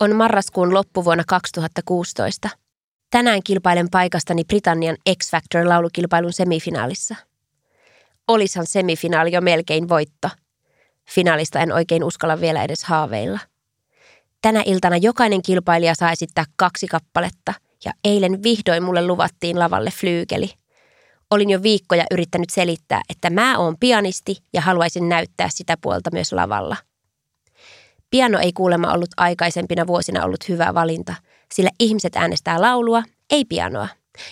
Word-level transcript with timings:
On 0.00 0.16
marraskuun 0.16 0.74
loppuvuonna 0.74 1.24
2016. 1.28 2.48
Tänään 3.10 3.40
kilpailen 3.44 3.90
paikastani 3.90 4.44
Britannian 4.44 4.96
X 5.18 5.30
Factor-laulukilpailun 5.30 6.32
semifinaalissa. 6.32 7.14
Olishan 8.28 8.66
semifinaali 8.66 9.32
jo 9.32 9.40
melkein 9.40 9.88
voitto. 9.88 10.28
Finaalista 11.10 11.60
en 11.60 11.72
oikein 11.72 12.04
uskalla 12.04 12.40
vielä 12.40 12.64
edes 12.64 12.84
haaveilla. 12.84 13.38
Tänä 14.42 14.62
iltana 14.66 14.96
jokainen 14.96 15.42
kilpailija 15.42 15.94
saa 15.94 16.12
esittää 16.12 16.44
kaksi 16.56 16.86
kappaletta 16.86 17.54
ja 17.84 17.92
eilen 18.04 18.42
vihdoin 18.42 18.82
mulle 18.82 19.06
luvattiin 19.06 19.58
lavalle 19.58 19.90
flyykeli. 19.90 20.50
Olin 21.30 21.50
jo 21.50 21.62
viikkoja 21.62 22.04
yrittänyt 22.10 22.50
selittää, 22.50 23.02
että 23.08 23.30
mä 23.30 23.58
oon 23.58 23.76
pianisti 23.80 24.36
ja 24.52 24.60
haluaisin 24.60 25.08
näyttää 25.08 25.48
sitä 25.50 25.76
puolta 25.80 26.10
myös 26.12 26.32
lavalla. 26.32 26.76
Piano 28.10 28.38
ei 28.38 28.52
kuulemma 28.52 28.92
ollut 28.92 29.10
aikaisempina 29.16 29.86
vuosina 29.86 30.24
ollut 30.24 30.48
hyvä 30.48 30.74
valinta, 30.74 31.14
sillä 31.54 31.70
ihmiset 31.80 32.16
äänestää 32.16 32.60
laulua, 32.60 33.02
ei 33.30 33.44
pianoa, 33.44 33.88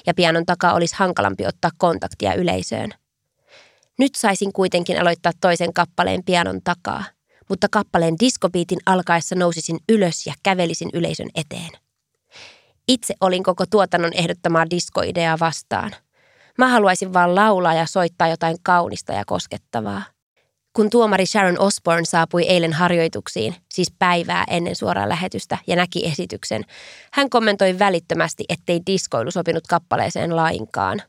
ja 0.07 0.15
pianon 0.15 0.47
takaa 0.47 0.75
olisi 0.75 0.95
hankalampi 0.99 1.47
ottaa 1.47 1.71
kontaktia 1.79 2.35
yleisöön. 2.35 2.91
Nyt 3.99 4.15
saisin 4.15 4.53
kuitenkin 4.53 5.01
aloittaa 5.01 5.33
toisen 5.41 5.73
kappaleen 5.73 6.25
pianon 6.25 6.61
takaa, 6.65 7.05
mutta 7.49 7.67
kappaleen 7.71 8.15
diskobiitin 8.21 8.79
alkaessa 8.87 9.35
nousisin 9.35 9.79
ylös 9.89 10.27
ja 10.27 10.35
kävelisin 10.43 10.91
yleisön 10.95 11.29
eteen. 11.35 11.71
Itse 12.89 13.15
olin 13.21 13.43
koko 13.43 13.65
tuotannon 13.67 14.13
ehdottamaa 14.15 14.71
diskoideaa 14.71 15.39
vastaan. 15.41 15.91
Mä 16.59 16.69
haluaisin 16.69 17.13
vaan 17.13 17.35
laulaa 17.35 17.75
ja 17.75 17.87
soittaa 17.87 18.29
jotain 18.29 18.57
kaunista 18.63 19.13
ja 19.13 19.25
koskettavaa. 19.27 20.03
Kun 20.79 20.91
tuomari 20.91 21.27
Sharon 21.27 21.59
Osborne 21.59 22.05
saapui 22.05 22.43
eilen 22.43 22.73
harjoituksiin, 22.73 23.55
siis 23.69 23.93
päivää 23.99 24.45
ennen 24.49 24.77
suoraa 24.77 25.09
lähetystä, 25.09 25.59
ja 25.67 25.77
näki 25.77 26.07
esityksen, 26.07 26.65
hän 27.13 27.31
kommentoi 27.31 27.79
välittömästi, 27.79 28.45
ettei 28.49 28.81
diskoilu 28.87 29.31
sopinut 29.31 29.67
kappaleeseen 29.67 30.37
lainkaan. 30.37 31.03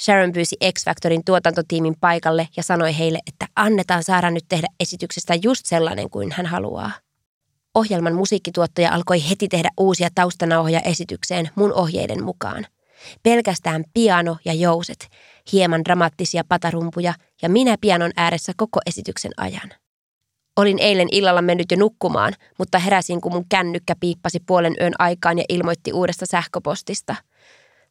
Sharon 0.00 0.32
pyysi 0.32 0.56
X-Factorin 0.72 1.22
tuotantotiimin 1.26 1.94
paikalle 2.00 2.48
ja 2.56 2.62
sanoi 2.62 2.98
heille, 2.98 3.18
että 3.26 3.46
annetaan 3.56 4.04
Saara 4.04 4.30
nyt 4.30 4.44
tehdä 4.48 4.66
esityksestä 4.80 5.34
just 5.42 5.66
sellainen 5.66 6.10
kuin 6.10 6.32
hän 6.32 6.46
haluaa. 6.46 6.92
Ohjelman 7.74 8.14
musiikkituottaja 8.14 8.92
alkoi 8.92 9.28
heti 9.30 9.48
tehdä 9.48 9.68
uusia 9.80 10.08
taustanauhoja 10.14 10.80
esitykseen 10.80 11.50
mun 11.54 11.72
ohjeiden 11.72 12.24
mukaan. 12.24 12.66
Pelkästään 13.22 13.84
piano 13.94 14.36
ja 14.44 14.52
jouset, 14.52 15.08
hieman 15.52 15.84
dramaattisia 15.84 16.42
patarumpuja 16.48 17.14
ja 17.42 17.48
minä 17.48 17.76
pianon 17.80 18.10
ääressä 18.16 18.52
koko 18.56 18.80
esityksen 18.86 19.32
ajan. 19.36 19.70
Olin 20.56 20.78
eilen 20.78 21.08
illalla 21.12 21.42
mennyt 21.42 21.70
jo 21.70 21.76
nukkumaan, 21.76 22.34
mutta 22.58 22.78
heräsin, 22.78 23.20
kun 23.20 23.32
mun 23.32 23.44
kännykkä 23.48 23.94
piippasi 24.00 24.40
puolen 24.46 24.74
yön 24.80 24.92
aikaan 24.98 25.38
ja 25.38 25.44
ilmoitti 25.48 25.92
uudesta 25.92 26.26
sähköpostista. 26.26 27.16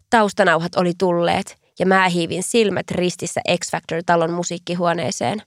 Taustanauhat 0.10 0.76
oli 0.76 0.94
tulleet 1.00 1.58
ja 1.80 1.86
mä 1.86 2.10
hiivin 2.10 2.44
silmät 2.44 2.92
ristissä 2.92 3.42
X 3.60 3.72
Factor-talon 3.72 4.32
musiikkihuoneeseen. 4.32 5.42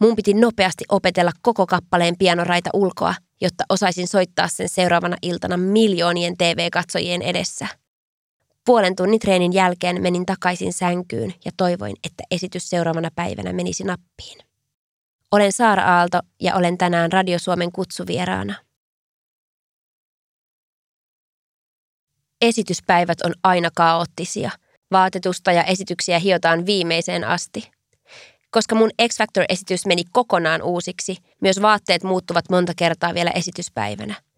Mun 0.00 0.16
piti 0.16 0.34
nopeasti 0.34 0.84
opetella 0.88 1.30
koko 1.42 1.66
kappaleen 1.66 2.14
pianoraita 2.18 2.70
ulkoa, 2.74 3.14
jotta 3.40 3.64
osaisin 3.68 4.08
soittaa 4.08 4.48
sen 4.48 4.68
seuraavana 4.68 5.16
iltana 5.22 5.56
miljoonien 5.56 6.36
TV-katsojien 6.36 7.22
edessä. 7.22 7.66
Puolen 8.66 8.96
tunnin 8.96 9.20
treenin 9.20 9.52
jälkeen 9.52 10.02
menin 10.02 10.26
takaisin 10.26 10.72
sänkyyn 10.72 11.34
ja 11.44 11.50
toivoin, 11.56 11.96
että 12.04 12.24
esitys 12.30 12.70
seuraavana 12.70 13.08
päivänä 13.14 13.52
menisi 13.52 13.84
nappiin. 13.84 14.38
Olen 15.32 15.52
Saara 15.52 15.98
Aalto 15.98 16.20
ja 16.40 16.54
olen 16.54 16.78
tänään 16.78 17.12
Radio 17.12 17.38
Suomen 17.38 17.72
kutsuvieraana. 17.72 18.54
Esityspäivät 22.40 23.20
on 23.20 23.32
aina 23.42 23.68
kaoottisia. 23.76 24.50
Vaatetusta 24.92 25.52
ja 25.52 25.64
esityksiä 25.64 26.18
hiotaan 26.18 26.66
viimeiseen 26.66 27.24
asti. 27.24 27.70
Koska 28.50 28.74
mun 28.74 28.90
X 29.08 29.18
Factor-esitys 29.18 29.86
meni 29.86 30.02
kokonaan 30.12 30.62
uusiksi, 30.62 31.16
myös 31.40 31.62
vaatteet 31.62 32.02
muuttuvat 32.02 32.44
monta 32.50 32.72
kertaa 32.76 33.14
vielä 33.14 33.30
esityspäivänä– 33.30 34.14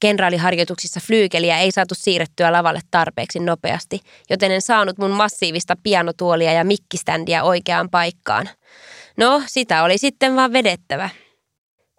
Kenraaliharjoituksissa 0.00 1.00
flyykeliä 1.00 1.58
ei 1.58 1.70
saatu 1.70 1.94
siirrettyä 1.94 2.52
lavalle 2.52 2.80
tarpeeksi 2.90 3.38
nopeasti, 3.38 4.00
joten 4.30 4.52
en 4.52 4.62
saanut 4.62 4.98
mun 4.98 5.10
massiivista 5.10 5.76
pianotuolia 5.82 6.52
ja 6.52 6.64
mikkiständiä 6.64 7.42
oikeaan 7.42 7.90
paikkaan. 7.90 8.48
No, 9.16 9.42
sitä 9.46 9.82
oli 9.82 9.98
sitten 9.98 10.36
vaan 10.36 10.52
vedettävä. 10.52 11.10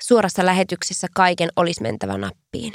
Suorassa 0.02 0.46
lähetyksessä 0.46 1.08
kaiken 1.16 1.50
olisi 1.56 1.82
mentävä 1.82 2.18
nappiin. 2.18 2.74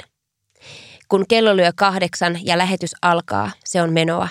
Kun 1.07 1.25
kello 1.29 1.57
lyö 1.57 1.71
kahdeksan 1.75 2.45
ja 2.45 2.57
lähetys 2.57 2.91
alkaa, 3.01 3.51
se 3.65 3.81
on 3.81 3.93
menoa. 3.93 4.27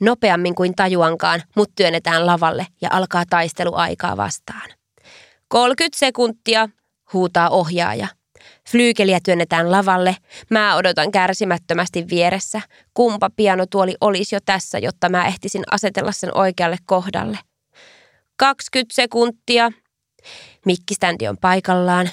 Nopeammin 0.00 0.54
kuin 0.54 0.74
tajuankaan, 0.74 1.42
mut 1.56 1.70
työnnetään 1.76 2.26
lavalle 2.26 2.66
ja 2.82 2.88
alkaa 2.92 3.24
taistelu 3.30 3.74
aikaa 3.74 4.16
vastaan. 4.16 4.70
30 5.48 5.98
sekuntia, 5.98 6.68
huutaa 7.12 7.50
ohjaaja– 7.50 8.08
Flyykeliä 8.70 9.20
työnnetään 9.24 9.70
lavalle. 9.70 10.16
Mä 10.50 10.76
odotan 10.76 11.10
kärsimättömästi 11.10 12.04
vieressä. 12.10 12.60
Kumpa 12.94 13.30
pianotuoli 13.36 13.94
olisi 14.00 14.34
jo 14.34 14.38
tässä, 14.44 14.78
jotta 14.78 15.08
mä 15.08 15.26
ehtisin 15.26 15.62
asetella 15.70 16.12
sen 16.12 16.36
oikealle 16.36 16.76
kohdalle. 16.84 17.38
20 18.36 18.94
sekuntia. 18.94 19.70
Mikkiständi 20.66 21.28
on 21.28 21.36
paikallaan. 21.40 22.10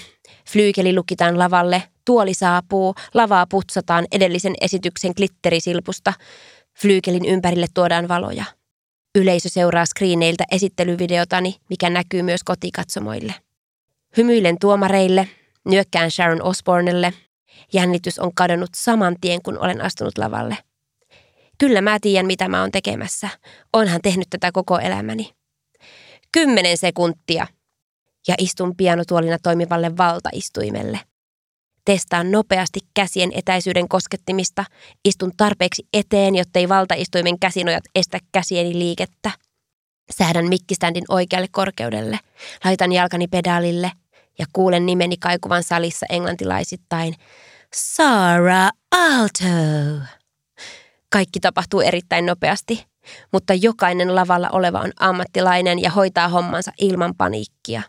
Flyykeli 0.49 0.95
lukitaan 0.95 1.39
lavalle. 1.39 1.83
Tuoli 2.05 2.33
saapuu. 2.33 2.95
Lavaa 3.13 3.45
putsataan 3.49 4.07
edellisen 4.11 4.53
esityksen 4.61 5.11
glitterisilpusta. 5.17 6.13
Flyykelin 6.81 7.25
ympärille 7.25 7.67
tuodaan 7.73 8.07
valoja. 8.07 8.43
Yleisö 9.15 9.49
seuraa 9.49 9.85
screeneiltä 9.85 10.43
esittelyvideotani, 10.51 11.55
mikä 11.69 11.89
näkyy 11.89 12.21
myös 12.21 12.43
kotikatsomoille. 12.43 13.35
Hymyilen 14.17 14.55
tuomareille, 14.61 15.27
Nyökkään 15.67 16.11
Sharon 16.11 16.41
Osbornelle. 16.41 17.13
Jännitys 17.73 18.19
on 18.19 18.33
kadonnut 18.35 18.69
saman 18.75 19.15
tien, 19.21 19.41
kun 19.41 19.57
olen 19.57 19.81
astunut 19.81 20.17
lavalle. 20.17 20.57
Kyllä 21.57 21.81
mä 21.81 21.97
tiedän, 22.01 22.25
mitä 22.25 22.47
mä 22.47 22.61
oon 22.61 22.71
tekemässä. 22.71 23.29
Onhan 23.73 24.01
tehnyt 24.03 24.27
tätä 24.29 24.51
koko 24.51 24.79
elämäni. 24.79 25.33
Kymmenen 26.31 26.77
sekuntia. 26.77 27.47
Ja 28.27 28.35
istun 28.37 28.75
pianotuolina 28.75 29.37
toimivalle 29.43 29.97
valtaistuimelle. 29.97 30.99
Testaan 31.85 32.31
nopeasti 32.31 32.79
käsien 32.93 33.31
etäisyyden 33.33 33.87
koskettimista. 33.87 34.65
Istun 35.05 35.31
tarpeeksi 35.37 35.87
eteen, 35.93 36.35
jottei 36.35 36.69
valtaistuimen 36.69 37.39
käsinojat 37.39 37.83
estä 37.95 38.19
käsieni 38.31 38.73
liikettä. 38.73 39.31
Säädän 40.17 40.47
mikkiständin 40.47 41.05
oikealle 41.09 41.47
korkeudelle. 41.51 42.19
Laitan 42.65 42.91
jalkani 42.91 43.27
pedaalille– 43.27 43.91
ja 44.39 44.45
kuulen 44.53 44.85
nimeni 44.85 45.17
kaikuvan 45.17 45.63
salissa 45.63 46.05
englantilaisittain 46.09 47.15
Sarah 47.75 48.71
Alto. 48.91 50.05
Kaikki 51.09 51.39
tapahtuu 51.39 51.81
erittäin 51.81 52.25
nopeasti, 52.25 52.85
mutta 53.33 53.53
jokainen 53.53 54.15
lavalla 54.15 54.49
oleva 54.49 54.79
on 54.79 54.91
ammattilainen 54.99 55.81
ja 55.81 55.91
hoitaa 55.91 56.27
hommansa 56.27 56.71
ilman 56.79 57.15
paniikkia. 57.17 57.81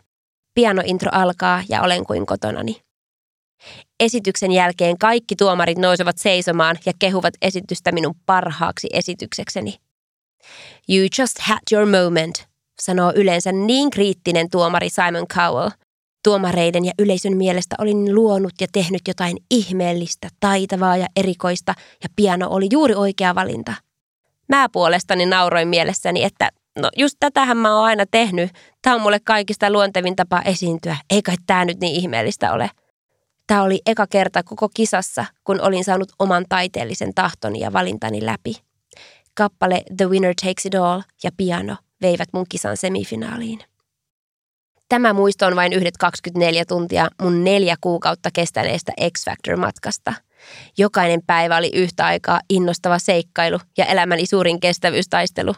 Pianointro 0.53 1.11
alkaa 1.13 1.63
ja 1.69 1.81
olen 1.81 2.05
kuin 2.05 2.25
kotonani. 2.25 2.81
Esityksen 3.99 4.51
jälkeen 4.51 4.97
kaikki 4.97 5.35
tuomarit 5.35 5.77
nousevat 5.77 6.17
seisomaan 6.17 6.77
ja 6.85 6.93
kehuvat 6.99 7.33
esitystä 7.41 7.91
minun 7.91 8.15
parhaaksi 8.25 8.87
esityksekseni. 8.93 9.75
You 10.89 11.07
just 11.19 11.39
had 11.39 11.59
your 11.71 11.85
moment, 11.85 12.47
sanoo 12.81 13.13
yleensä 13.15 13.51
niin 13.51 13.89
kriittinen 13.89 14.49
tuomari 14.49 14.89
Simon 14.89 15.27
Cowell– 15.27 15.69
Tuomareiden 16.23 16.85
ja 16.85 16.91
yleisön 16.99 17.37
mielestä 17.37 17.75
olin 17.79 18.15
luonut 18.15 18.53
ja 18.61 18.67
tehnyt 18.71 19.01
jotain 19.07 19.37
ihmeellistä, 19.51 20.27
taitavaa 20.39 20.97
ja 20.97 21.07
erikoista, 21.15 21.73
ja 22.03 22.09
piano 22.15 22.47
oli 22.49 22.67
juuri 22.71 22.95
oikea 22.95 23.35
valinta. 23.35 23.73
Mä 24.49 24.69
puolestani 24.71 25.25
nauroin 25.25 25.67
mielessäni, 25.67 26.23
että 26.23 26.49
no 26.79 26.89
just 26.97 27.15
tätähän 27.19 27.57
mä 27.57 27.75
oon 27.75 27.85
aina 27.85 28.05
tehnyt. 28.11 28.51
Tämä 28.81 28.95
on 28.95 29.01
mulle 29.01 29.19
kaikista 29.19 29.71
luontevin 29.71 30.15
tapa 30.15 30.41
esiintyä, 30.41 30.97
eikä 31.09 31.33
tämä 31.47 31.65
nyt 31.65 31.79
niin 31.79 31.95
ihmeellistä 31.95 32.53
ole. 32.53 32.69
Tämä 33.47 33.63
oli 33.63 33.81
eka 33.85 34.07
kerta 34.07 34.43
koko 34.43 34.69
kisassa, 34.73 35.25
kun 35.43 35.61
olin 35.61 35.83
saanut 35.83 36.11
oman 36.19 36.45
taiteellisen 36.49 37.13
tahtoni 37.15 37.59
ja 37.59 37.73
valintani 37.73 38.25
läpi. 38.25 38.55
Kappale 39.33 39.83
The 39.97 40.09
Winner 40.09 40.33
Takes 40.45 40.65
It 40.65 40.75
All 40.75 41.01
ja 41.23 41.31
piano 41.37 41.75
veivät 42.01 42.29
mun 42.33 42.45
kisan 42.49 42.77
semifinaaliin. 42.77 43.59
Tämä 44.89 45.13
muisto 45.13 45.45
on 45.45 45.55
vain 45.55 45.73
yhdet 45.73 45.97
24 45.97 46.65
tuntia 46.65 47.07
mun 47.21 47.43
neljä 47.43 47.75
kuukautta 47.81 48.29
kestäneestä 48.33 48.91
X-Factor-matkasta. 49.11 50.13
Jokainen 50.77 51.21
päivä 51.27 51.57
oli 51.57 51.71
yhtä 51.73 52.05
aikaa 52.05 52.39
innostava 52.49 52.99
seikkailu 52.99 53.59
ja 53.77 53.85
elämäni 53.85 54.25
suurin 54.25 54.59
kestävyystaistelu. 54.59 55.55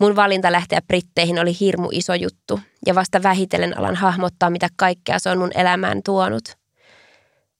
Mun 0.00 0.16
valinta 0.16 0.52
lähteä 0.52 0.82
Britteihin 0.86 1.38
oli 1.38 1.56
hirmu 1.60 1.88
iso 1.92 2.14
juttu 2.14 2.60
ja 2.86 2.94
vasta 2.94 3.22
vähitellen 3.22 3.78
alan 3.78 3.96
hahmottaa, 3.96 4.50
mitä 4.50 4.68
kaikkea 4.76 5.18
se 5.18 5.30
on 5.30 5.38
mun 5.38 5.52
elämään 5.54 6.02
tuonut. 6.04 6.44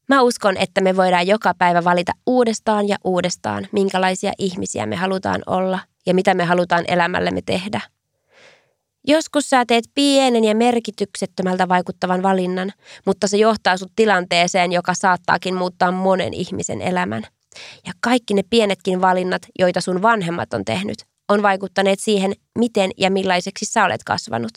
Mä 0.08 0.22
uskon, 0.22 0.56
että 0.56 0.80
me 0.80 0.96
voidaan 0.96 1.26
joka 1.26 1.54
päivä 1.58 1.84
valita 1.84 2.12
uudestaan 2.26 2.88
ja 2.88 2.96
uudestaan, 3.04 3.66
minkälaisia 3.72 4.32
ihmisiä 4.38 4.86
me 4.86 4.96
halutaan 4.96 5.42
olla 5.46 5.78
ja 6.06 6.14
mitä 6.14 6.34
me 6.34 6.44
halutaan 6.44 6.84
elämällemme 6.88 7.40
tehdä. 7.46 7.80
Joskus 9.08 9.50
sä 9.50 9.64
teet 9.66 9.84
pienen 9.94 10.44
ja 10.44 10.54
merkityksettömältä 10.54 11.68
vaikuttavan 11.68 12.22
valinnan, 12.22 12.72
mutta 13.06 13.26
se 13.26 13.36
johtaa 13.36 13.76
sut 13.76 13.92
tilanteeseen, 13.96 14.72
joka 14.72 14.94
saattaakin 14.94 15.54
muuttaa 15.54 15.92
monen 15.92 16.34
ihmisen 16.34 16.82
elämän. 16.82 17.22
Ja 17.86 17.92
kaikki 18.00 18.34
ne 18.34 18.42
pienetkin 18.50 19.00
valinnat, 19.00 19.42
joita 19.58 19.80
sun 19.80 20.02
vanhemmat 20.02 20.54
on 20.54 20.64
tehnyt, 20.64 20.98
on 21.28 21.42
vaikuttaneet 21.42 22.00
siihen, 22.00 22.32
miten 22.58 22.90
ja 22.96 23.10
millaiseksi 23.10 23.64
sä 23.64 23.84
olet 23.84 24.04
kasvanut. 24.04 24.52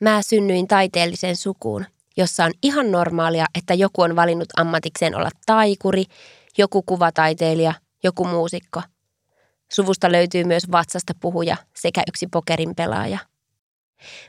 Mä 0.00 0.22
synnyin 0.22 0.68
taiteelliseen 0.68 1.36
sukuun, 1.36 1.84
jossa 2.16 2.44
on 2.44 2.52
ihan 2.62 2.90
normaalia, 2.92 3.46
että 3.58 3.74
joku 3.74 4.02
on 4.02 4.16
valinnut 4.16 4.48
ammatikseen 4.56 5.14
olla 5.16 5.30
taikuri, 5.46 6.04
joku 6.58 6.82
kuvataiteilija, 6.82 7.74
joku 8.02 8.24
muusikko. 8.24 8.82
Suvusta 9.72 10.12
löytyy 10.12 10.44
myös 10.44 10.70
vatsasta 10.72 11.12
puhuja 11.20 11.56
sekä 11.76 12.02
yksi 12.08 12.26
pokerin 12.26 12.74
pelaaja. 12.74 13.18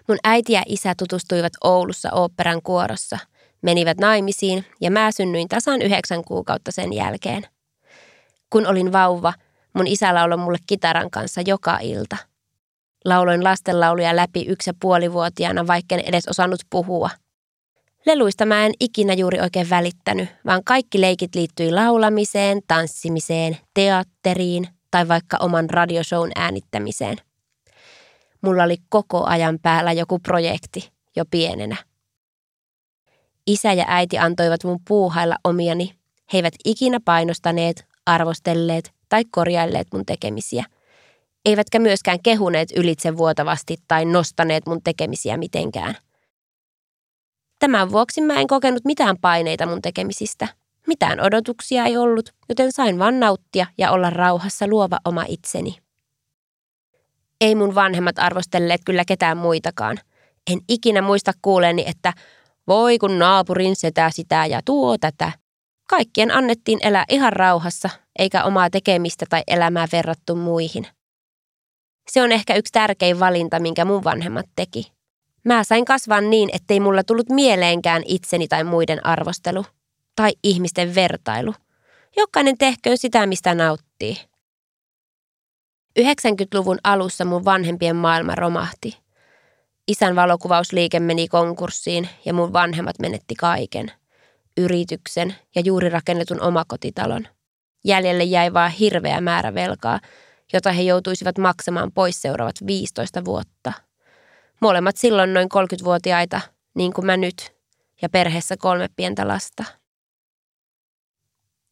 Mun 0.07 0.17
äiti 0.23 0.53
ja 0.53 0.63
isä 0.65 0.93
tutustuivat 0.97 1.53
Oulussa 1.63 2.09
oopperan 2.11 2.61
kuorossa, 2.61 3.17
menivät 3.61 3.97
naimisiin 3.97 4.65
ja 4.81 4.91
mä 4.91 5.11
synnyin 5.11 5.47
tasan 5.47 5.81
yhdeksän 5.81 6.23
kuukautta 6.23 6.71
sen 6.71 6.93
jälkeen. 6.93 7.45
Kun 8.49 8.67
olin 8.67 8.91
vauva, 8.91 9.33
mun 9.73 9.87
isä 9.87 10.15
lauloi 10.15 10.37
mulle 10.37 10.57
kitaran 10.67 11.11
kanssa 11.11 11.41
joka 11.45 11.77
ilta– 11.81 12.17
Lauloin 13.05 13.43
lastenlauluja 13.43 14.15
läpi 14.15 14.45
yksi- 14.47 14.69
ja 14.69 14.73
puolivuotiaana, 14.81 15.67
vaikka 15.67 15.95
en 15.95 16.01
edes 16.01 16.27
osannut 16.27 16.59
puhua. 16.69 17.09
Leluista 18.05 18.45
mä 18.45 18.65
en 18.65 18.71
ikinä 18.79 19.13
juuri 19.13 19.39
oikein 19.39 19.69
välittänyt, 19.69 20.29
vaan 20.45 20.63
kaikki 20.63 21.01
leikit 21.01 21.35
liittyi 21.35 21.71
laulamiseen, 21.71 22.61
tanssimiseen, 22.67 23.57
teatteriin 23.73 24.67
tai 24.91 25.07
vaikka 25.07 25.37
oman 25.37 25.69
radioshown 25.69 26.31
äänittämiseen. 26.35 27.17
Mulla 28.41 28.63
oli 28.63 28.77
koko 28.89 29.25
ajan 29.25 29.59
päällä 29.61 29.91
joku 29.91 30.19
projekti, 30.19 30.91
jo 31.15 31.23
pienenä. 31.31 31.75
Isä 33.47 33.73
ja 33.73 33.85
äiti 33.87 34.17
antoivat 34.17 34.63
mun 34.63 34.79
puuhailla 34.87 35.35
omiani. 35.43 35.93
He 36.33 36.37
eivät 36.37 36.53
ikinä 36.65 36.99
painostaneet, 37.05 37.85
arvostelleet 38.05 38.93
tai 39.09 39.23
korjailleet 39.31 39.87
mun 39.93 40.05
tekemisiä– 40.05 40.63
eivätkä 41.45 41.79
myöskään 41.79 42.19
kehuneet 42.23 42.69
ylitse 42.75 43.17
vuotavasti 43.17 43.77
tai 43.87 44.05
nostaneet 44.05 44.65
mun 44.67 44.83
tekemisiä 44.83 45.37
mitenkään. 45.37 45.95
Tämän 47.59 47.91
vuoksi 47.91 48.21
mä 48.21 48.33
en 48.33 48.47
kokenut 48.47 48.85
mitään 48.85 49.17
paineita 49.21 49.65
mun 49.65 49.81
tekemisistä. 49.81 50.47
Mitään 50.87 51.19
odotuksia 51.19 51.85
ei 51.85 51.97
ollut, 51.97 52.29
joten 52.49 52.71
sain 52.71 52.99
vaan 52.99 53.19
nauttia 53.19 53.65
ja 53.77 53.91
olla 53.91 54.09
rauhassa 54.09 54.67
luova 54.67 54.97
oma 55.05 55.25
itseni. 55.27 55.77
Ei 57.41 57.55
mun 57.55 57.75
vanhemmat 57.75 58.19
arvostelleet 58.19 58.81
kyllä 58.85 59.05
ketään 59.05 59.37
muitakaan. 59.37 59.97
En 60.51 60.59
ikinä 60.69 61.01
muista 61.01 61.31
kuuleeni, 61.41 61.83
että 61.87 62.13
voi 62.67 62.97
kun 62.97 63.19
naapurin 63.19 63.75
setä 63.75 64.09
sitä 64.13 64.45
ja 64.45 64.61
tuo 64.65 64.97
tätä. 64.97 65.31
Kaikkien 65.89 66.31
annettiin 66.31 66.79
elää 66.81 67.05
ihan 67.09 67.33
rauhassa, 67.33 67.89
eikä 68.19 68.43
omaa 68.43 68.69
tekemistä 68.69 69.25
tai 69.29 69.43
elämää 69.47 69.87
verrattu 69.91 70.35
muihin– 70.35 70.87
se 72.11 72.21
on 72.21 72.31
ehkä 72.31 72.55
yksi 72.55 72.71
tärkein 72.73 73.19
valinta, 73.19 73.59
minkä 73.59 73.85
mun 73.85 74.03
vanhemmat 74.03 74.45
teki. 74.55 74.91
Mä 75.43 75.63
sain 75.63 75.85
kasvaa 75.85 76.21
niin, 76.21 76.49
ettei 76.53 76.79
mulla 76.79 77.03
tullut 77.03 77.29
mieleenkään 77.29 78.03
itseni 78.05 78.47
tai 78.47 78.63
muiden 78.63 79.05
arvostelu. 79.05 79.65
Tai 80.15 80.31
ihmisten 80.43 80.95
vertailu. 80.95 81.53
Jokainen 82.17 82.57
tehköön 82.57 82.97
sitä, 82.97 83.25
mistä 83.25 83.55
nauttii. 83.55 84.17
90-luvun 85.99 86.77
alussa 86.83 87.25
mun 87.25 87.45
vanhempien 87.45 87.95
maailma 87.95 88.35
romahti. 88.35 88.97
Isän 89.87 90.15
valokuvausliike 90.15 90.99
meni 90.99 91.27
konkurssiin 91.27 92.09
ja 92.25 92.33
mun 92.33 92.53
vanhemmat 92.53 92.99
menetti 92.99 93.35
kaiken. 93.35 93.91
Yrityksen 94.57 95.35
ja 95.55 95.61
juuri 95.65 95.89
rakennetun 95.89 96.41
omakotitalon. 96.41 97.27
Jäljelle 97.83 98.23
jäi 98.23 98.53
vaan 98.53 98.71
hirveä 98.71 99.21
määrä 99.21 99.53
velkaa, 99.53 99.99
jota 100.53 100.71
he 100.71 100.81
joutuisivat 100.81 101.37
maksamaan 101.37 101.91
pois 101.91 102.21
seuraavat 102.21 102.55
15 102.67 103.25
vuotta. 103.25 103.73
Molemmat 104.61 104.97
silloin 104.97 105.33
noin 105.33 105.47
30-vuotiaita, 105.53 106.41
niin 106.75 106.93
kuin 106.93 107.05
mä 107.05 107.17
nyt, 107.17 107.53
ja 108.01 108.09
perheessä 108.09 108.57
kolme 108.57 108.89
pientä 108.95 109.27
lasta. 109.27 109.80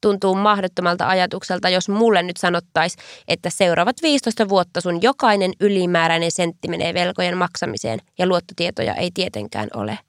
Tuntuu 0.01 0.35
mahdottomalta 0.35 1.07
ajatukselta, 1.07 1.69
jos 1.69 1.89
mulle 1.89 2.23
nyt 2.23 2.37
sanottaisi, 2.37 2.97
että 3.27 3.49
seuraavat 3.49 3.95
15 4.01 4.49
vuotta 4.49 4.81
sun 4.81 5.01
jokainen 5.01 5.51
ylimääräinen 5.59 6.31
sentti 6.31 6.67
menee 6.67 6.93
velkojen 6.93 7.37
maksamiseen 7.37 7.99
ja 8.17 8.27
luottotietoja 8.27 8.95
ei 8.95 9.11
tietenkään 9.13 9.67
ole. 9.75 9.99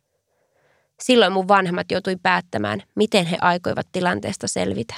Silloin 1.01 1.33
mun 1.33 1.49
vanhemmat 1.49 1.91
joutui 1.91 2.17
päättämään, 2.23 2.83
miten 2.97 3.27
he 3.27 3.39
aikoivat 3.41 3.87
tilanteesta 3.93 4.49
selvitä. 4.49 4.95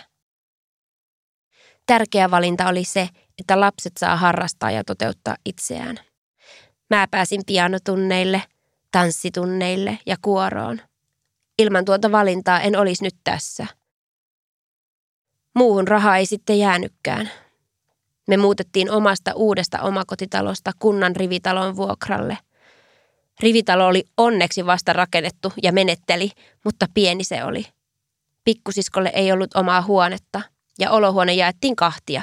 Tärkeä 1.86 2.30
valinta 2.30 2.68
oli 2.68 2.84
se, 2.84 3.08
että 3.38 3.60
lapset 3.60 3.92
saa 3.98 4.16
harrastaa 4.16 4.70
ja 4.70 4.84
toteuttaa 4.84 5.36
itseään. 5.46 5.98
Mä 6.90 7.06
pääsin 7.10 7.42
pianotunneille, 7.46 8.42
tanssitunneille 8.92 9.98
ja 10.06 10.16
kuoroon. 10.22 10.80
Ilman 11.58 11.84
tuota 11.84 12.12
valintaa 12.12 12.60
en 12.60 12.78
olisi 12.78 13.04
nyt 13.04 13.14
tässä. 13.24 13.66
Muuhun 15.54 15.88
raha 15.88 16.16
ei 16.16 16.26
sitten 16.26 16.58
jäänytkään. 16.58 17.30
Me 18.28 18.36
muutettiin 18.36 18.90
omasta 18.90 19.34
uudesta 19.34 19.80
omakotitalosta 19.80 20.72
kunnan 20.78 21.16
rivitalon 21.16 21.76
vuokralle. 21.76 22.38
Rivitalo 23.40 23.86
oli 23.86 24.04
onneksi 24.16 24.66
vasta 24.66 24.92
rakennettu 24.92 25.52
ja 25.62 25.72
menetteli, 25.72 26.30
mutta 26.64 26.86
pieni 26.94 27.24
se 27.24 27.44
oli. 27.44 27.66
Pikkusiskolle 28.44 29.10
ei 29.14 29.32
ollut 29.32 29.54
omaa 29.54 29.82
huonetta 29.82 30.42
ja 30.78 30.90
olohuone 30.90 31.32
jaettiin 31.34 31.76
kahtia, 31.76 32.22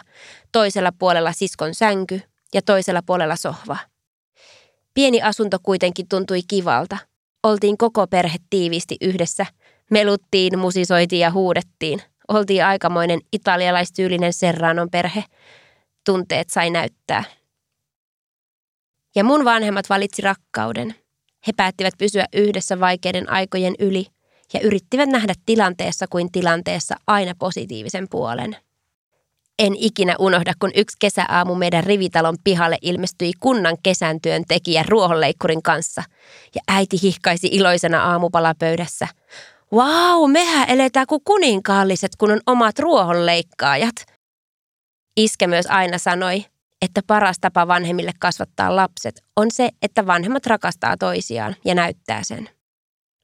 toisella 0.52 0.92
puolella 1.00 1.34
siskon 1.34 1.76
sänky 1.76 2.22
ja 2.54 2.62
toisella 2.62 3.02
puolella 3.06 3.36
sohva. 3.36 3.78
Pieni 4.94 5.22
asunto 5.22 5.58
kuitenkin 5.64 6.08
tuntui 6.08 6.42
kivalta. 6.48 6.98
Oltiin 7.44 7.78
koko 7.78 8.08
perhe 8.08 8.38
tiiviisti 8.50 8.98
yhdessä. 9.02 9.46
Meluttiin, 9.92 10.60
musisoitiin 10.60 11.20
ja 11.20 11.32
huudettiin. 11.32 12.02
Oltiin 12.30 12.66
aikamoinen 12.66 13.20
italialaistyylinen 13.34 14.34
Serranon 14.34 14.90
perhe. 14.90 15.24
Tunteet 16.06 16.50
sai 16.50 16.70
näyttää. 16.70 17.24
Ja 19.16 19.24
mun 19.24 19.46
vanhemmat 19.46 19.90
valitsi 19.90 20.22
rakkauden. 20.22 20.96
He 21.48 21.52
päättivät 21.58 21.94
pysyä 21.98 22.26
yhdessä 22.34 22.80
vaikeiden 22.80 23.32
aikojen 23.32 23.76
yli 23.80 24.06
ja 24.54 24.60
yrittivät 24.64 25.10
nähdä 25.10 25.34
tilanteessa 25.46 26.08
kuin 26.08 26.32
tilanteessa 26.32 26.96
aina 27.08 27.34
positiivisen 27.40 28.08
puolen. 28.10 28.56
En 29.60 29.76
ikinä 29.76 30.16
unohda, 30.20 30.54
kun 30.60 30.72
yksi 30.76 30.98
kesäaamu 31.00 31.56
meidän 31.56 31.84
rivitalon 31.84 32.38
pihalle 32.44 32.78
ilmestyi 32.82 33.32
kunnan 33.40 33.78
kesän 33.84 34.22
työntekijä 34.22 34.84
ruohonleikkurin 34.88 35.64
kanssa. 35.64 36.04
Ja 36.56 36.62
äiti 36.68 36.98
hihkaisi 37.04 37.48
iloisena 37.52 38.04
aamupalapöydässä. 38.04 39.08
Vau, 39.76 40.28
mehän 40.28 40.70
eletään 40.70 41.08
kuin 41.08 41.22
kuninkaalliset, 41.24 42.12
kun 42.18 42.32
on 42.32 42.42
omat 42.48 42.80
ruohonleikkaajat. 42.80 43.96
Iske 45.18 45.48
myös 45.48 45.66
aina 45.66 45.98
sanoi, 45.98 46.46
että 46.82 47.02
paras 47.08 47.38
tapa 47.42 47.68
vanhemmille 47.68 48.12
kasvattaa 48.20 48.76
lapset 48.76 49.24
on 49.36 49.52
se, 49.52 49.70
että 49.82 50.08
vanhemmat 50.08 50.46
rakastaa 50.46 50.98
toisiaan 50.98 51.56
ja 51.66 51.76
näyttää 51.76 52.20
sen. 52.24 52.50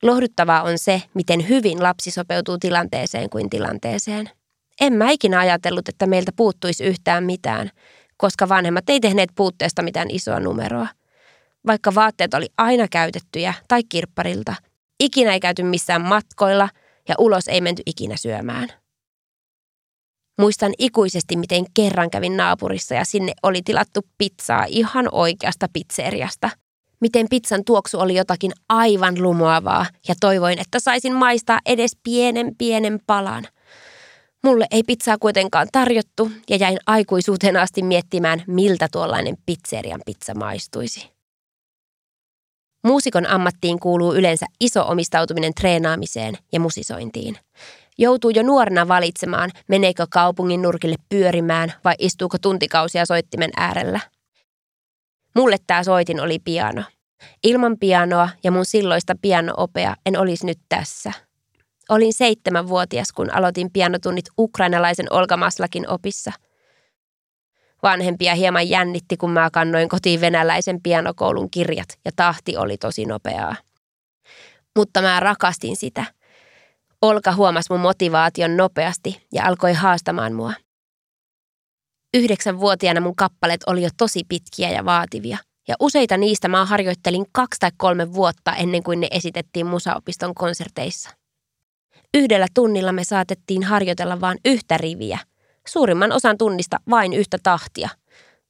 Lohduttavaa 0.04 0.64
on 0.64 0.78
se, 0.78 1.02
miten 1.14 1.50
hyvin 1.50 1.84
lapsi 1.84 2.12
sopeutuu 2.12 2.58
tilanteeseen 2.58 3.30
kuin 3.30 3.50
tilanteeseen. 3.50 4.30
En 4.82 4.94
mä 4.94 5.12
ikinä 5.12 5.40
ajatellut, 5.40 5.90
että 5.90 6.08
meiltä 6.08 6.32
puuttuisi 6.36 6.84
yhtään 6.84 7.24
mitään, 7.24 7.70
koska 8.18 8.50
vanhemmat 8.50 8.90
ei 8.90 9.00
tehneet 9.00 9.30
puutteesta 9.36 9.82
mitään 9.82 10.08
isoa 10.12 10.40
numeroa. 10.40 10.88
Vaikka 11.68 11.96
vaatteet 11.96 12.34
oli 12.34 12.48
aina 12.58 12.88
käytettyjä 12.92 13.54
tai 13.68 13.84
kirpparilta, 13.90 14.56
ikinä 15.00 15.34
ei 15.34 15.40
käyty 15.40 15.64
missään 15.64 16.02
matkoilla 16.02 16.70
ja 17.10 17.16
ulos 17.20 17.48
ei 17.48 17.62
menty 17.62 17.84
ikinä 17.86 18.18
syömään. 18.18 18.70
Muistan 20.42 20.74
ikuisesti, 20.80 21.36
miten 21.36 21.66
kerran 21.74 22.10
kävin 22.10 22.38
naapurissa 22.38 22.96
ja 22.96 23.06
sinne 23.06 23.34
oli 23.44 23.62
tilattu 23.62 24.02
pizzaa 24.18 24.66
ihan 24.68 25.10
oikeasta 25.12 25.68
pizzeriasta– 25.74 26.50
miten 27.02 27.28
pizzan 27.30 27.64
tuoksu 27.66 28.00
oli 28.00 28.16
jotakin 28.16 28.52
aivan 28.70 29.24
lumoavaa 29.24 29.86
ja 30.08 30.16
toivoin, 30.20 30.60
että 30.60 30.80
saisin 30.80 31.14
maistaa 31.14 31.60
edes 31.66 31.98
pienen 32.04 32.56
pienen 32.58 33.00
palan. 33.08 33.48
Mulle 34.44 34.68
ei 34.72 34.84
pizzaa 34.84 35.18
kuitenkaan 35.18 35.68
tarjottu 35.72 36.32
ja 36.50 36.56
jäin 36.56 36.78
aikuisuuteen 36.86 37.58
asti 37.58 37.82
miettimään, 37.82 38.44
miltä 38.48 38.88
tuollainen 38.92 39.38
pizzerian 39.46 40.02
pizza 40.06 40.34
maistuisi. 40.34 41.15
Muusikon 42.86 43.28
ammattiin 43.28 43.80
kuuluu 43.80 44.16
yleensä 44.16 44.46
iso 44.60 44.88
omistautuminen 44.88 45.54
treenaamiseen 45.54 46.38
ja 46.52 46.60
musisointiin. 46.60 47.38
Joutuu 47.98 48.30
jo 48.30 48.44
nuorena 48.44 48.88
valitsemaan, 48.88 49.52
meneekö 49.68 50.08
kaupungin 50.10 50.62
nurkille 50.62 50.96
pyörimään 51.10 51.74
vai 51.84 51.96
istuuko 52.00 52.38
tuntikausia 52.38 53.06
soittimen 53.06 53.50
äärellä. 53.58 54.00
Mulle 55.36 55.58
tämä 55.68 55.84
soitin 55.84 56.20
oli 56.20 56.40
piano. 56.40 56.84
Ilman 57.44 57.78
pianoa 57.80 58.30
ja 58.44 58.52
mun 58.52 58.66
silloista 58.66 59.16
pianoopea 59.22 59.96
en 60.06 60.20
olisi 60.20 60.46
nyt 60.46 60.60
tässä. 60.70 61.12
Olin 61.90 62.14
seitsemänvuotias, 62.14 63.12
kun 63.12 63.34
aloitin 63.34 63.72
pianotunnit 63.74 64.26
ukrainalaisen 64.38 65.14
Olga 65.14 65.38
Maslakin 65.38 65.90
opissa. 65.90 66.32
Vanhempia 67.84 68.36
hieman 68.36 68.70
jännitti, 68.70 69.18
kun 69.18 69.32
mä 69.32 69.50
kannoin 69.54 69.90
kotiin 69.90 70.22
venäläisen 70.22 70.82
pianokoulun 70.84 71.52
kirjat 71.52 72.00
ja 72.06 72.12
tahti 72.16 72.58
oli 72.58 72.78
tosi 72.78 73.06
nopeaa. 73.06 73.56
Mutta 74.76 75.02
mä 75.02 75.20
rakastin 75.20 75.76
sitä. 75.76 76.06
Olka 77.02 77.34
huomasi 77.34 77.74
mun 77.74 77.80
motivaation 77.80 78.58
nopeasti 78.58 79.28
ja 79.34 79.46
alkoi 79.46 79.74
haastamaan 79.74 80.34
mua. 80.34 80.54
Yhdeksänvuotiaana 82.14 83.02
mun 83.02 83.16
kappaleet 83.16 83.62
oli 83.68 83.84
jo 83.84 83.90
tosi 83.98 84.22
pitkiä 84.30 84.70
ja 84.70 84.86
vaativia– 84.86 85.38
ja 85.68 85.76
useita 85.80 86.18
niistä 86.18 86.48
mä 86.48 86.66
harjoittelin 86.66 87.26
kaksi 87.32 87.60
tai 87.60 87.72
kolme 87.78 88.14
vuotta 88.14 88.56
ennen 88.56 88.84
kuin 88.84 89.00
ne 89.00 89.08
esitettiin 89.12 89.66
musaopiston 89.66 90.36
konserteissa. 90.36 91.10
Yhdellä 92.14 92.48
tunnilla 92.54 92.92
me 92.92 93.04
saatettiin 93.04 93.64
harjoitella 93.64 94.22
vain 94.22 94.38
yhtä 94.46 94.78
riviä, 94.78 95.20
suurimman 95.68 96.12
osan 96.12 96.38
tunnista 96.38 96.78
vain 96.90 97.14
yhtä 97.14 97.38
tahtia. 97.44 97.90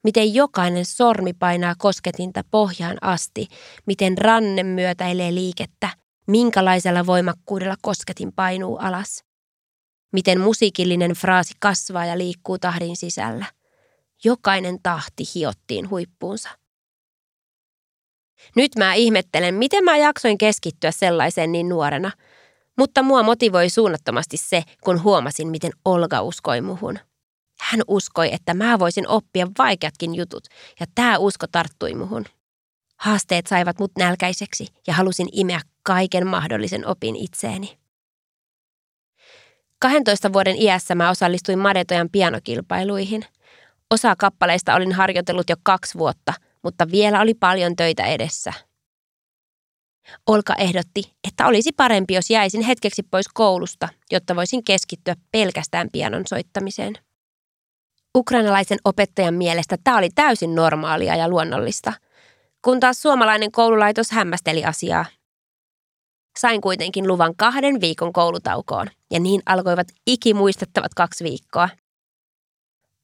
Miten 0.04 0.34
jokainen 0.34 0.86
sormi 0.86 1.34
painaa 1.34 1.76
kosketinta 1.78 2.42
pohjaan 2.52 2.98
asti, 3.02 3.48
miten 3.86 4.18
ranne 4.18 4.64
myötäilee 4.64 5.34
liikettä, 5.34 5.90
minkälaisella 6.28 7.06
voimakkuudella 7.06 7.76
kosketin 7.82 8.32
painuu 8.36 8.78
alas. 8.78 9.24
Miten 10.14 10.42
musiikillinen 10.42 11.12
fraasi 11.12 11.54
kasvaa 11.60 12.06
ja 12.06 12.18
liikkuu 12.18 12.60
tahdin 12.60 12.98
sisällä. 12.98 13.46
Jokainen 14.24 14.80
tahti 14.84 15.24
hiottiin 15.36 15.90
huippuunsa. 15.90 16.50
Nyt 18.56 18.72
mä 18.76 18.94
ihmettelen, 18.94 19.56
miten 19.56 19.84
mä 19.84 19.98
jaksoin 19.98 20.38
keskittyä 20.38 20.92
sellaiseen 20.92 21.52
niin 21.52 21.70
nuorena. 21.70 22.12
Mutta 22.77 23.03
mua 23.03 23.24
motivoi 23.24 23.70
suunnattomasti 23.70 24.38
se, 24.38 24.63
kun 24.84 25.03
huomasin, 25.03 25.48
miten 25.48 25.72
Olga 25.86 26.22
uskoi 26.22 26.62
muhun. 26.62 27.00
Hän 27.62 27.82
uskoi, 27.88 28.34
että 28.34 28.53
mä 28.53 28.79
voisin 28.79 29.08
oppia 29.08 29.48
vaikeatkin 29.58 30.15
jutut, 30.15 30.44
ja 30.79 30.86
tämä 30.96 31.17
usko 31.17 31.48
tarttui 31.51 31.94
muhun. 31.94 32.25
Haasteet 32.98 33.48
saivat 33.48 33.79
mut 33.79 33.91
nälkäiseksi 33.98 34.67
ja 34.88 34.94
halusin 34.94 35.27
imeä 35.32 35.62
kaiken 35.84 36.27
mahdollisen 36.27 36.88
opin 36.88 37.15
itseeni. 37.15 37.77
12 39.79 40.34
vuoden 40.34 40.55
iässä 40.62 40.96
mä 40.96 41.10
osallistuin 41.10 41.60
Madetojan 41.60 42.10
pianokilpailuihin. 42.12 43.25
Osa 43.91 44.15
kappaleista 44.15 44.75
olin 44.75 44.91
harjoitellut 44.91 45.50
jo 45.50 45.55
kaksi 45.63 45.98
vuotta, 45.98 46.34
mutta 46.63 46.91
vielä 46.91 47.22
oli 47.22 47.34
paljon 47.34 47.75
töitä 47.75 48.05
edessä. 48.05 48.53
Olka 50.28 50.56
ehdotti, 50.56 51.14
että 51.28 51.48
olisi 51.48 51.72
parempi, 51.72 52.14
jos 52.14 52.30
jäisin 52.30 52.62
hetkeksi 52.62 53.04
pois 53.04 53.28
koulusta, 53.34 53.90
jotta 54.12 54.36
voisin 54.36 54.64
keskittyä 54.64 55.16
pelkästään 55.32 55.90
pianon 55.92 56.24
soittamiseen. 56.28 56.94
Ukrainalaisen 58.18 58.78
opettajan 58.86 59.34
mielestä 59.34 59.78
tämä 59.84 59.98
oli 59.98 60.10
täysin 60.16 60.56
normaalia 60.56 61.16
ja 61.16 61.30
luonnollista, 61.30 61.94
kun 62.62 62.80
taas 62.80 63.02
suomalainen 63.02 63.52
koululaitos 63.52 64.12
hämmästeli 64.12 64.66
asiaa. 64.66 65.06
Sain 66.40 66.62
kuitenkin 66.62 67.08
luvan 67.08 67.36
kahden 67.36 67.82
viikon 67.82 68.14
koulutaukoon, 68.14 68.88
ja 69.12 69.20
niin 69.20 69.42
alkoivat 69.46 69.88
ikimuistettavat 70.08 70.94
kaksi 70.94 71.24
viikkoa. 71.24 71.70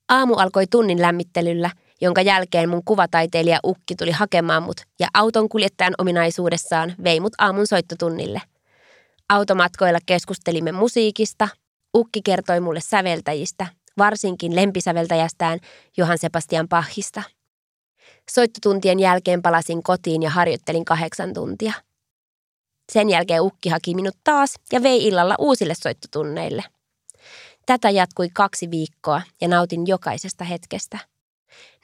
Aamu 0.09 0.33
alkoi 0.33 0.67
tunnin 0.67 1.01
lämmittelyllä 1.01 1.69
jonka 2.01 2.21
jälkeen 2.21 2.69
mun 2.69 2.85
kuvataiteilija 2.85 3.59
Ukki 3.65 3.95
tuli 3.95 4.11
hakemaan 4.11 4.63
mut 4.63 4.81
ja 4.99 5.07
auton 5.13 5.49
kuljettajan 5.49 5.93
ominaisuudessaan 5.97 6.95
vei 7.03 7.19
mut 7.19 7.33
aamun 7.37 7.67
soittotunnille. 7.67 8.41
Automatkoilla 9.29 9.99
keskustelimme 10.05 10.71
musiikista, 10.71 11.47
Ukki 11.97 12.21
kertoi 12.21 12.59
mulle 12.59 12.79
säveltäjistä, 12.81 13.67
varsinkin 13.97 14.55
lempisäveltäjästään 14.55 15.59
Johan 15.97 16.17
Sebastian 16.17 16.67
Pahista. 16.67 17.23
Soittotuntien 18.31 18.99
jälkeen 18.99 19.41
palasin 19.41 19.83
kotiin 19.83 20.23
ja 20.23 20.29
harjoittelin 20.29 20.85
kahdeksan 20.85 21.33
tuntia. 21.33 21.73
Sen 22.91 23.09
jälkeen 23.09 23.41
Ukki 23.41 23.69
haki 23.69 23.95
minut 23.95 24.17
taas 24.23 24.53
ja 24.71 24.83
vei 24.83 25.07
illalla 25.07 25.35
uusille 25.39 25.73
soittotunneille. 25.75 26.63
Tätä 27.65 27.89
jatkui 27.89 28.29
kaksi 28.33 28.71
viikkoa 28.71 29.21
ja 29.41 29.47
nautin 29.47 29.87
jokaisesta 29.87 30.43
hetkestä– 30.43 30.97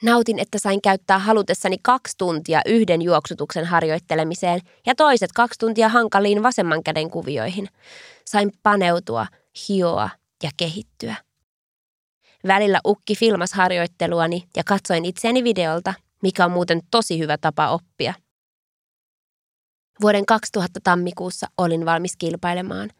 Nautin, 0.02 0.38
että 0.38 0.58
sain 0.58 0.82
käyttää 0.82 1.18
halutessani 1.18 1.76
kaksi 1.82 2.14
tuntia 2.18 2.60
yhden 2.66 3.02
juoksutuksen 3.02 3.64
harjoittelemiseen 3.64 4.60
ja 4.86 4.94
toiset 4.94 5.32
kaksi 5.32 5.58
tuntia 5.58 5.88
hankaliin 5.88 6.42
vasemman 6.42 6.82
käden 6.82 7.10
kuvioihin. 7.10 7.68
Sain 8.24 8.52
paneutua, 8.62 9.26
hioa 9.68 10.10
ja 10.42 10.50
kehittyä. 10.56 11.14
Välillä 12.46 12.80
ukki 12.86 13.14
filmas 13.14 13.52
harjoitteluani 13.52 14.48
ja 14.56 14.64
katsoin 14.64 15.04
itseäni 15.04 15.44
videolta, 15.44 15.94
mikä 16.22 16.44
on 16.44 16.50
muuten 16.50 16.80
tosi 16.90 17.18
hyvä 17.18 17.38
tapa 17.38 17.68
oppia. 17.68 18.14
Vuoden 20.00 20.26
2000 20.26 20.80
tammikuussa 20.84 21.46
olin 21.58 21.86
valmis 21.86 22.16
kilpailemaan. 22.16 22.90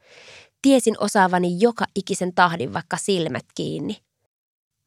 Tiesin 0.62 0.94
osaavani 1.00 1.56
joka 1.60 1.84
ikisen 1.94 2.34
tahdin 2.34 2.72
vaikka 2.72 2.96
silmät 2.96 3.44
kiinni– 3.54 3.96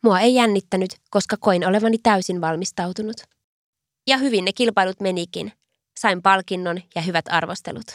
Mua 0.04 0.20
ei 0.20 0.36
jännittänyt, 0.36 0.90
koska 1.10 1.38
koin 1.40 1.68
olevani 1.68 1.98
täysin 1.98 2.42
valmistautunut. 2.42 3.18
Ja 4.08 4.18
hyvin 4.18 4.46
ne 4.46 4.54
kilpailut 4.54 5.00
menikin. 5.00 5.52
Sain 6.00 6.22
palkinnon 6.22 6.82
ja 6.96 7.02
hyvät 7.02 7.26
arvostelut. 7.30 7.86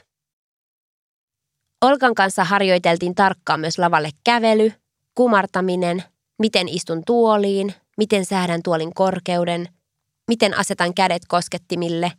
Olkan 1.83 2.15
kanssa 2.15 2.45
harjoiteltiin 2.45 3.15
tarkkaan 3.15 3.61
myös 3.61 3.79
lavalle 3.79 4.11
kävely, 4.25 4.73
kumartaminen, 5.15 6.03
miten 6.39 6.69
istun 6.69 7.03
tuoliin, 7.07 7.75
miten 7.97 8.25
säädän 8.25 8.63
tuolin 8.63 8.95
korkeuden, 8.95 9.69
miten 10.29 10.59
asetan 10.59 10.95
kädet 10.95 11.23
koskettimille, 11.29 12.13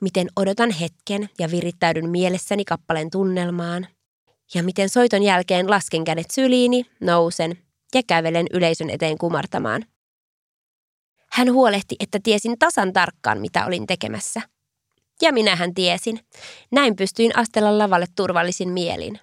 miten 0.00 0.28
odotan 0.36 0.70
hetken 0.70 1.28
ja 1.38 1.50
virittäydyn 1.50 2.10
mielessäni 2.10 2.64
kappaleen 2.64 3.10
tunnelmaan, 3.10 3.86
ja 4.54 4.62
miten 4.62 4.88
soiton 4.88 5.22
jälkeen 5.22 5.70
lasken 5.70 6.04
kädet 6.04 6.30
syliini, 6.30 6.86
nousen 7.00 7.58
ja 7.94 8.02
kävelen 8.06 8.46
yleisön 8.52 8.90
eteen 8.90 9.18
kumartamaan. 9.18 9.84
Hän 11.32 11.52
huolehti, 11.52 11.96
että 12.00 12.18
tiesin 12.22 12.58
tasan 12.58 12.92
tarkkaan, 12.92 13.40
mitä 13.40 13.66
olin 13.66 13.86
tekemässä. 13.86 14.40
Ja 15.22 15.32
minähän 15.32 15.74
tiesin. 15.74 16.20
Näin 16.70 16.96
pystyin 16.96 17.38
astella 17.38 17.78
lavalle 17.78 18.06
turvallisin 18.16 18.68
mielin. 18.68 19.20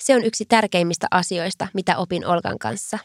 Se 0.00 0.16
on 0.16 0.24
yksi 0.24 0.44
tärkeimmistä 0.44 1.06
asioista, 1.10 1.68
mitä 1.74 1.96
opin 1.96 2.26
Olkan 2.26 2.58
kanssa. 2.58 2.98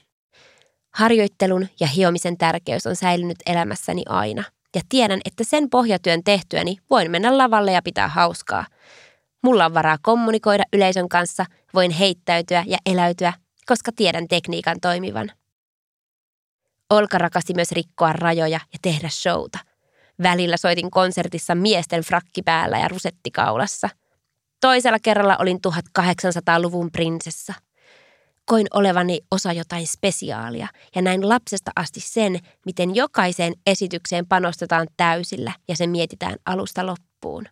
Harjoittelun 0.94 1.68
ja 1.80 1.88
hiomisen 1.88 2.38
tärkeys 2.38 2.88
on 2.88 2.96
säilynyt 2.96 3.38
elämässäni 3.46 4.04
aina. 4.10 4.44
Ja 4.76 4.82
tiedän, 4.90 5.20
että 5.26 5.44
sen 5.44 5.70
pohjatyön 5.70 6.24
tehtyäni 6.24 6.78
voin 6.90 7.12
mennä 7.12 7.38
lavalle 7.38 7.72
ja 7.72 7.82
pitää 7.82 8.08
hauskaa. 8.08 8.66
Mulla 9.44 9.66
on 9.66 9.74
varaa 9.74 9.98
kommunikoida 10.02 10.64
yleisön 10.74 11.10
kanssa, 11.10 11.46
voin 11.74 11.92
heittäytyä 11.92 12.64
ja 12.68 12.78
eläytyä 12.86 13.34
koska 13.66 13.92
tiedän 13.96 14.28
tekniikan 14.28 14.78
toimivan. 14.82 15.32
Olka 16.90 17.18
rakasti 17.18 17.54
myös 17.54 17.72
rikkoa 17.72 18.14
rajoja 18.14 18.60
ja 18.74 18.80
tehdä 18.82 19.10
showta. 19.10 19.60
Välillä 20.24 20.58
soitin 20.58 20.92
konsertissa 20.92 21.56
miesten 21.56 22.04
frakki 22.04 22.42
päällä 22.42 22.80
ja 22.80 22.88
rusetti 22.88 23.32
kaulassa. 23.32 23.90
Toisella 24.62 25.00
kerralla 25.00 25.38
olin 25.40 25.60
1800-luvun 25.68 26.92
prinsessa. 26.92 27.54
Koin 28.46 28.68
olevani 28.74 29.20
osa 29.32 29.54
jotain 29.54 29.88
spesiaalia 29.88 30.68
ja 30.96 31.02
näin 31.02 31.30
lapsesta 31.30 31.72
asti 31.76 32.00
sen, 32.00 32.40
miten 32.66 32.96
jokaiseen 32.96 33.54
esitykseen 33.68 34.28
panostetaan 34.28 34.88
täysillä 34.98 35.54
ja 35.68 35.76
se 35.76 35.88
mietitään 35.88 36.36
alusta 36.46 36.86
loppuun. 36.86 37.46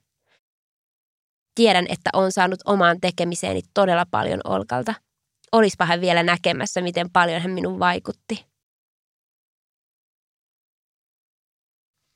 Tiedän, 1.56 1.86
että 1.90 2.10
on 2.14 2.32
saanut 2.32 2.60
omaan 2.66 2.98
tekemiseeni 3.02 3.62
todella 3.74 4.06
paljon 4.12 4.42
Olkalta– 4.44 4.94
olispa 5.52 5.86
hän 5.86 6.02
vielä 6.02 6.24
näkemässä, 6.24 6.82
miten 6.82 7.10
paljon 7.10 7.42
hän 7.42 7.52
minun 7.52 7.80
vaikutti. 7.80 8.46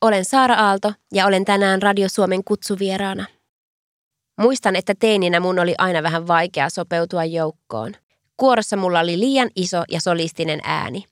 Olen 0.02 0.26
Saara 0.26 0.56
Aalto 0.56 0.94
ja 1.14 1.26
olen 1.26 1.46
tänään 1.46 1.82
Radio 1.82 2.10
Suomen 2.10 2.44
kutsuvieraana. 2.44 3.26
Muistan, 4.42 4.76
että 4.76 4.94
teininä 5.00 5.40
mun 5.40 5.60
oli 5.60 5.76
aina 5.78 6.04
vähän 6.04 6.28
vaikea 6.28 6.70
sopeutua 6.70 7.26
joukkoon. 7.26 7.94
Kuorossa 8.38 8.78
mulla 8.78 9.00
oli 9.00 9.20
liian 9.20 9.50
iso 9.56 9.84
ja 9.90 10.02
solistinen 10.02 10.60
ääni. 10.64 11.04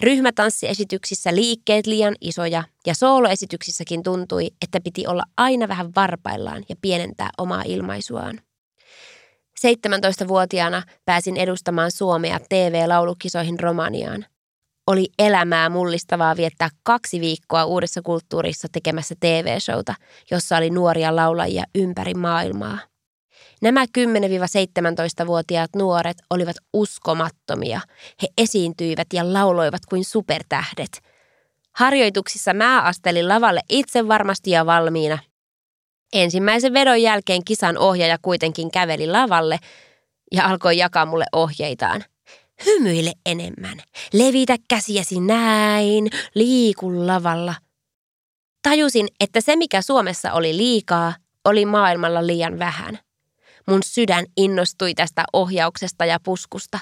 Ryhmätanssiesityksissä 0.00 1.34
liikkeet 1.34 1.86
liian 1.86 2.14
isoja 2.20 2.64
ja 2.86 2.94
sooloesityksissäkin 2.94 4.02
tuntui, 4.02 4.50
että 4.62 4.80
piti 4.80 5.06
olla 5.06 5.22
aina 5.36 5.68
vähän 5.68 5.90
varpaillaan 5.96 6.64
ja 6.68 6.76
pienentää 6.82 7.30
omaa 7.38 7.62
ilmaisuaan. 7.66 8.40
17-vuotiaana 9.66 10.82
pääsin 11.04 11.36
edustamaan 11.36 11.90
Suomea 11.90 12.38
TV-laulukisoihin 12.48 13.60
Romaniaan. 13.60 14.26
Oli 14.86 15.06
elämää 15.18 15.68
mullistavaa 15.68 16.36
viettää 16.36 16.68
kaksi 16.82 17.20
viikkoa 17.20 17.64
uudessa 17.64 18.02
kulttuurissa 18.02 18.68
tekemässä 18.72 19.14
TV-showta, 19.20 19.94
jossa 20.30 20.56
oli 20.56 20.70
nuoria 20.70 21.16
laulajia 21.16 21.64
ympäri 21.74 22.14
maailmaa. 22.14 22.78
Nämä 23.62 23.84
10-17-vuotiaat 23.84 25.70
nuoret 25.76 26.16
olivat 26.30 26.56
uskomattomia. 26.72 27.80
He 28.22 28.28
esiintyivät 28.38 29.06
ja 29.12 29.32
lauloivat 29.32 29.86
kuin 29.86 30.04
supertähdet. 30.04 31.02
Harjoituksissa 31.76 32.54
mä 32.54 32.82
astelin 32.82 33.28
lavalle 33.28 33.60
itse 33.68 34.08
varmasti 34.08 34.50
ja 34.50 34.66
valmiina. 34.66 35.18
Ensimmäisen 36.12 36.72
vedon 36.72 37.02
jälkeen 37.02 37.44
kisan 37.44 37.78
ohjaaja 37.78 38.18
kuitenkin 38.22 38.70
käveli 38.70 39.06
lavalle 39.06 39.58
ja 40.32 40.46
alkoi 40.46 40.76
jakaa 40.76 41.06
mulle 41.06 41.24
ohjeitaan. 41.32 42.04
Hymyile 42.66 43.12
enemmän, 43.26 43.78
levitä 44.12 44.56
käsiäsi 44.68 45.20
näin, 45.20 46.10
liiku 46.34 47.06
lavalla. 47.06 47.54
Tajusin, 48.62 49.08
että 49.20 49.40
se 49.40 49.56
mikä 49.56 49.82
Suomessa 49.82 50.32
oli 50.32 50.56
liikaa, 50.56 51.14
oli 51.44 51.66
maailmalla 51.66 52.26
liian 52.26 52.58
vähän– 52.58 52.98
Mun 53.68 53.82
sydän 53.82 54.24
innostui 54.36 54.94
tästä 54.94 55.24
ohjauksesta 55.32 56.04
ja 56.04 56.20
puskusta. 56.24 56.78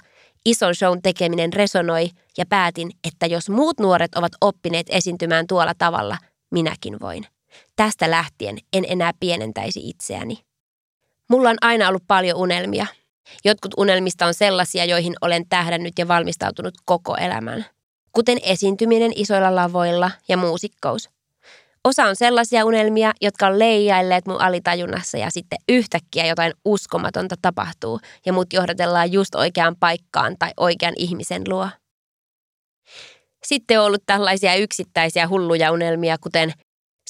Ison 0.46 0.74
shown 0.74 1.02
tekeminen 1.02 1.52
resonoi 1.52 2.10
ja 2.38 2.46
päätin, 2.46 2.90
että 3.08 3.26
jos 3.26 3.50
muut 3.50 3.80
nuoret 3.80 4.14
ovat 4.14 4.32
oppineet 4.40 4.86
esiintymään 4.90 5.46
tuolla 5.46 5.74
tavalla, 5.78 6.18
minäkin 6.50 7.00
voin. 7.00 7.26
Tästä 7.76 8.10
lähtien 8.10 8.58
en 8.72 8.84
enää 8.88 9.12
pienentäisi 9.20 9.88
itseäni. 9.88 10.38
Mulla 11.28 11.50
on 11.50 11.56
aina 11.60 11.88
ollut 11.88 12.04
paljon 12.06 12.38
unelmia. 12.38 12.86
Jotkut 13.44 13.72
unelmista 13.76 14.26
on 14.26 14.34
sellaisia, 14.34 14.84
joihin 14.84 15.14
olen 15.20 15.48
tähdännyt 15.48 15.92
ja 15.98 16.08
valmistautunut 16.08 16.74
koko 16.84 17.16
elämän. 17.16 17.66
Kuten 18.12 18.38
esiintyminen 18.42 19.12
isoilla 19.16 19.54
lavoilla 19.54 20.10
ja 20.28 20.36
muusikkous– 20.36 21.08
Osa 21.84 22.04
on 22.04 22.16
sellaisia 22.16 22.64
unelmia, 22.64 23.12
jotka 23.20 23.46
on 23.46 23.58
leijailleet 23.58 24.26
mun 24.26 24.40
alitajunnassa 24.40 25.18
ja 25.18 25.30
sitten 25.30 25.58
yhtäkkiä 25.68 26.26
jotain 26.26 26.52
uskomatonta 26.64 27.34
tapahtuu 27.42 28.00
ja 28.26 28.32
mut 28.32 28.52
johdatellaan 28.52 29.12
just 29.12 29.34
oikeaan 29.34 29.76
paikkaan 29.76 30.36
tai 30.38 30.50
oikean 30.56 30.94
ihmisen 30.96 31.42
luo. 31.48 31.68
Sitten 33.44 33.80
on 33.80 33.86
ollut 33.86 34.02
tällaisia 34.06 34.54
yksittäisiä 34.54 35.28
hulluja 35.28 35.72
unelmia, 35.72 36.18
kuten 36.18 36.52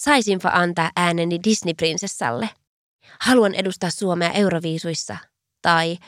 saisinpa 0.01 0.49
antaa 0.49 0.91
ääneni 0.97 1.39
Disney-prinsessalle. 1.45 2.49
Haluan 3.21 3.55
edustaa 3.55 3.91
Suomea 3.91 4.33
Euroviisuissa. 4.33 5.17
Tai 5.63 5.99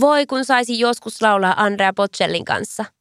voi 0.00 0.26
kun 0.26 0.44
saisi 0.44 0.78
joskus 0.78 1.22
laulaa 1.22 1.62
Andrea 1.62 1.92
Bocellin 1.92 2.44
kanssa– 2.44 2.84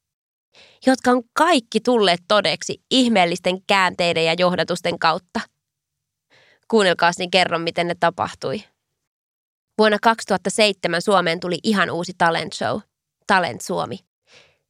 jotka 0.86 1.12
on 1.12 1.24
kaikki 1.34 1.80
tulleet 1.80 2.22
todeksi 2.28 2.82
ihmeellisten 2.92 3.62
käänteiden 3.68 4.26
ja 4.26 4.34
johdatusten 4.38 5.00
kautta. 5.00 5.40
Kuunnelkaas 6.68 7.18
niin 7.18 7.32
kerron, 7.32 7.62
miten 7.62 7.88
ne 7.88 7.96
tapahtui. 8.00 8.64
Vuonna 9.78 9.98
2007 10.02 11.02
Suomeen 11.02 11.40
tuli 11.40 11.60
ihan 11.64 11.92
uusi 11.92 12.12
talent 12.18 12.54
show, 12.54 12.80
Talent 13.28 13.62
Suomi. 13.62 14.00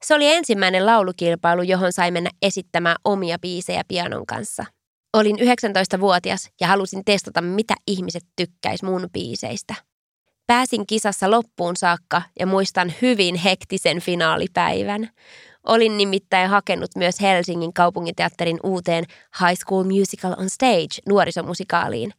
Se 0.03 0.15
oli 0.15 0.27
ensimmäinen 0.27 0.85
laulukilpailu, 0.85 1.61
johon 1.61 1.93
sai 1.93 2.11
mennä 2.11 2.29
esittämään 2.41 2.95
omia 3.03 3.39
biisejä 3.39 3.83
pianon 3.87 4.25
kanssa. 4.25 4.65
Olin 5.13 5.39
19-vuotias 5.39 6.49
ja 6.61 6.67
halusin 6.67 7.05
testata, 7.05 7.41
mitä 7.41 7.75
ihmiset 7.87 8.23
tykkäis 8.35 8.83
mun 8.83 9.09
biiseistä. 9.13 9.75
Pääsin 10.47 10.87
kisassa 10.87 11.31
loppuun 11.31 11.75
saakka 11.75 12.21
ja 12.39 12.45
muistan 12.45 12.93
hyvin 13.01 13.35
hektisen 13.35 13.99
finaalipäivän. 13.99 15.09
Olin 15.63 15.97
nimittäin 15.97 16.49
hakenut 16.49 16.89
myös 16.95 17.21
Helsingin 17.21 17.73
kaupunginteatterin 17.73 18.59
uuteen 18.63 19.05
High 19.39 19.59
School 19.59 19.83
Musical 19.83 20.35
on 20.37 20.49
Stage 20.49 21.01
nuorisomusikaaliin. 21.09 22.13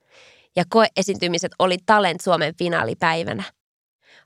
Ja 0.56 0.64
koeesiintymiset 0.68 1.52
oli 1.58 1.76
Talent 1.86 2.20
Suomen 2.20 2.54
finaalipäivänä. 2.58 3.42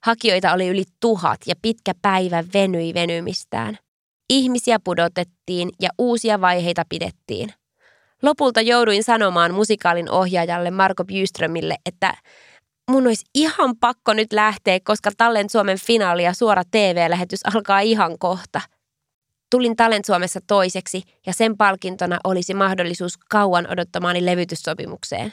Hakijoita 0.03 0.53
oli 0.53 0.69
yli 0.69 0.85
tuhat 1.01 1.41
ja 1.47 1.55
pitkä 1.63 1.93
päivä 2.03 2.45
venyi 2.55 2.95
venymistään. 2.95 3.79
Ihmisiä 4.31 4.79
pudotettiin 4.85 5.71
ja 5.81 5.91
uusia 5.99 6.41
vaiheita 6.41 6.83
pidettiin. 6.89 7.53
Lopulta 8.25 8.61
jouduin 8.61 9.05
sanomaan 9.05 9.55
musikaalin 9.55 10.11
ohjaajalle 10.11 10.71
Marko 10.71 11.05
Byströmille, 11.05 11.77
että 11.87 12.15
mun 12.91 13.07
olisi 13.07 13.25
ihan 13.35 13.77
pakko 13.81 14.13
nyt 14.13 14.33
lähteä, 14.33 14.79
koska 14.85 15.11
Talent 15.17 15.51
Suomen 15.51 15.79
finaali 15.79 16.25
ja 16.25 16.33
suora 16.33 16.63
TV-lähetys 16.71 17.41
alkaa 17.55 17.81
ihan 17.81 18.19
kohta– 18.19 18.61
Tulin 19.55 19.77
Talent 19.77 20.05
Suomessa 20.05 20.41
toiseksi 20.47 21.03
ja 21.27 21.33
sen 21.33 21.57
palkintona 21.57 22.19
olisi 22.25 22.55
mahdollisuus 22.55 23.19
kauan 23.31 23.73
odottamaani 23.73 24.27
levytyssopimukseen. 24.27 25.33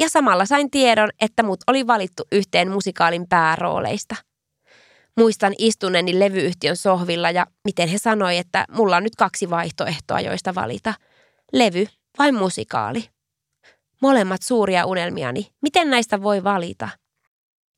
Ja 0.00 0.08
samalla 0.08 0.46
sain 0.46 0.70
tiedon, 0.70 1.10
että 1.20 1.42
mut 1.42 1.60
oli 1.66 1.86
valittu 1.86 2.22
yhteen 2.32 2.70
musikaalin 2.70 3.28
päärooleista. 3.28 4.16
Muistan 5.16 5.52
istuneeni 5.58 6.18
levyyhtiön 6.18 6.76
sohvilla 6.76 7.30
ja 7.30 7.46
miten 7.64 7.88
he 7.88 7.98
sanoi, 7.98 8.36
että 8.36 8.64
mulla 8.70 8.96
on 8.96 9.02
nyt 9.02 9.16
kaksi 9.16 9.50
vaihtoehtoa, 9.50 10.20
joista 10.20 10.54
valita. 10.54 10.94
Levy 11.52 11.86
vai 12.18 12.32
musikaali. 12.32 13.04
Molemmat 14.02 14.42
suuria 14.42 14.86
unelmiani. 14.86 15.46
Miten 15.62 15.90
näistä 15.90 16.22
voi 16.22 16.44
valita? 16.44 16.88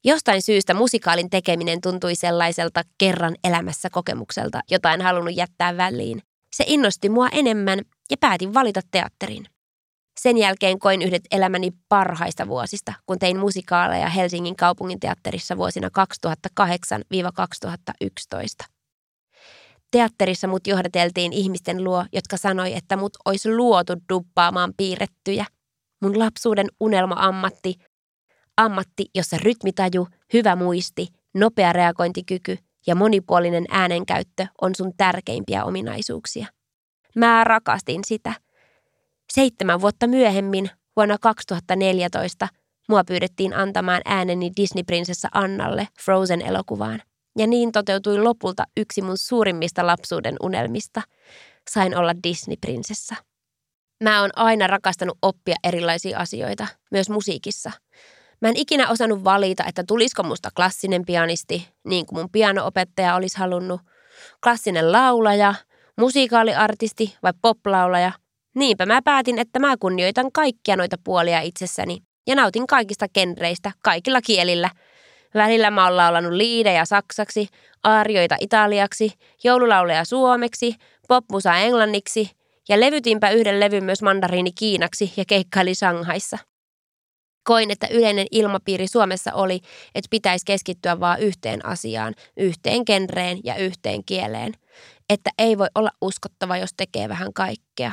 Jostain 0.04 0.42
syystä 0.42 0.74
musikaalin 0.74 1.30
tekeminen 1.30 1.80
tuntui 1.80 2.14
sellaiselta 2.14 2.82
kerran 2.98 3.36
elämässä 3.44 3.90
kokemukselta, 3.90 4.60
jota 4.70 4.92
en 4.92 5.02
halunnut 5.02 5.36
jättää 5.36 5.76
väliin. 5.76 6.22
Se 6.56 6.64
innosti 6.66 7.08
mua 7.08 7.28
enemmän 7.32 7.78
ja 8.10 8.16
päätin 8.20 8.54
valita 8.54 8.80
teatterin. 8.90 9.46
Sen 10.20 10.38
jälkeen 10.38 10.78
koin 10.78 11.02
yhdet 11.02 11.22
elämäni 11.30 11.72
parhaista 11.88 12.48
vuosista, 12.48 12.92
kun 13.06 13.18
tein 13.18 13.38
musikaaleja 13.38 14.08
Helsingin 14.08 14.56
kaupungin 14.56 15.00
teatterissa 15.00 15.56
vuosina 15.56 15.88
2008-2011. 15.88 15.92
Teatterissa 19.90 20.48
mut 20.48 20.66
johdateltiin 20.66 21.32
ihmisten 21.32 21.84
luo, 21.84 22.04
jotka 22.12 22.36
sanoi, 22.36 22.74
että 22.74 22.96
mut 22.96 23.12
olisi 23.24 23.56
luotu 23.56 23.92
duppaamaan 24.08 24.74
piirrettyjä. 24.76 25.46
Mun 26.00 26.18
lapsuuden 26.18 26.66
unelma-ammatti 26.80 27.74
Ammatti, 28.58 29.06
jossa 29.14 29.36
rytmitaju, 29.42 30.08
hyvä 30.32 30.56
muisti, 30.56 31.06
nopea 31.34 31.72
reagointikyky 31.72 32.58
ja 32.86 32.94
monipuolinen 32.94 33.64
äänenkäyttö 33.70 34.46
on 34.60 34.74
sun 34.74 34.92
tärkeimpiä 34.96 35.64
ominaisuuksia. 35.64 36.46
Mä 37.16 37.44
rakastin 37.44 38.04
sitä. 38.06 38.32
Seitsemän 39.32 39.80
vuotta 39.80 40.06
myöhemmin, 40.06 40.70
vuonna 40.96 41.16
2014, 41.20 42.48
mua 42.88 43.04
pyydettiin 43.04 43.54
antamaan 43.54 44.00
ääneni 44.04 44.50
Disney-prinsessa 44.56 45.28
Annalle 45.34 45.88
Frozen-elokuvaan. 46.04 47.02
Ja 47.38 47.46
niin 47.46 47.72
toteutui 47.72 48.18
lopulta 48.18 48.64
yksi 48.76 49.02
mun 49.02 49.18
suurimmista 49.18 49.86
lapsuuden 49.86 50.36
unelmista. 50.42 51.02
Sain 51.70 51.96
olla 51.96 52.12
Disney-prinsessa. 52.22 53.14
Mä 54.04 54.20
oon 54.20 54.30
aina 54.36 54.66
rakastanut 54.66 55.18
oppia 55.22 55.56
erilaisia 55.64 56.18
asioita, 56.18 56.66
myös 56.90 57.10
musiikissa– 57.10 57.70
Mä 58.40 58.48
en 58.48 58.56
ikinä 58.56 58.88
osannut 58.88 59.24
valita, 59.24 59.64
että 59.68 59.84
tulisiko 59.88 60.22
musta 60.22 60.50
klassinen 60.56 61.04
pianisti, 61.04 61.68
niin 61.84 62.06
kuin 62.06 62.18
mun 62.18 62.30
pianoopettaja 62.32 63.14
olisi 63.14 63.38
halunnut, 63.38 63.80
klassinen 64.42 64.92
laulaja, 64.92 65.54
musikaaliartisti 66.00 67.16
vai 67.22 67.32
poplaulaja. 67.42 68.12
Niinpä 68.54 68.86
mä 68.86 69.02
päätin, 69.02 69.38
että 69.38 69.58
mä 69.58 69.76
kunnioitan 69.80 70.32
kaikkia 70.32 70.76
noita 70.76 70.96
puolia 71.04 71.40
itsessäni 71.40 71.98
ja 72.26 72.34
nautin 72.34 72.66
kaikista 72.66 73.06
genreistä, 73.08 73.72
kaikilla 73.82 74.20
kielillä. 74.20 74.70
Välillä 75.34 75.70
mä 75.70 75.84
oon 75.84 75.96
laulanut 75.96 76.32
liidejä 76.32 76.84
saksaksi, 76.84 77.48
arjoita 77.82 78.36
italiaksi, 78.40 79.12
joululauleja 79.44 80.04
suomeksi, 80.04 80.74
popmusa 81.08 81.56
englanniksi 81.56 82.30
ja 82.68 82.80
levytinpä 82.80 83.30
yhden 83.30 83.60
levyn 83.60 83.84
myös 83.84 84.02
mandariini 84.02 84.52
kiinaksi 84.52 85.12
ja 85.16 85.24
keikkaili 85.28 85.74
Shanghaissa 85.74 86.38
koin, 87.48 87.70
että 87.70 87.86
yleinen 87.90 88.26
ilmapiiri 88.30 88.88
Suomessa 88.88 89.32
oli, 89.32 89.60
että 89.94 90.08
pitäisi 90.10 90.46
keskittyä 90.46 91.00
vain 91.00 91.22
yhteen 91.22 91.66
asiaan, 91.66 92.14
yhteen 92.36 92.82
genreen 92.86 93.38
ja 93.44 93.54
yhteen 93.54 94.04
kieleen. 94.04 94.52
Että 95.08 95.30
ei 95.38 95.58
voi 95.58 95.66
olla 95.74 95.90
uskottava, 96.00 96.56
jos 96.56 96.70
tekee 96.76 97.08
vähän 97.08 97.32
kaikkea. 97.32 97.92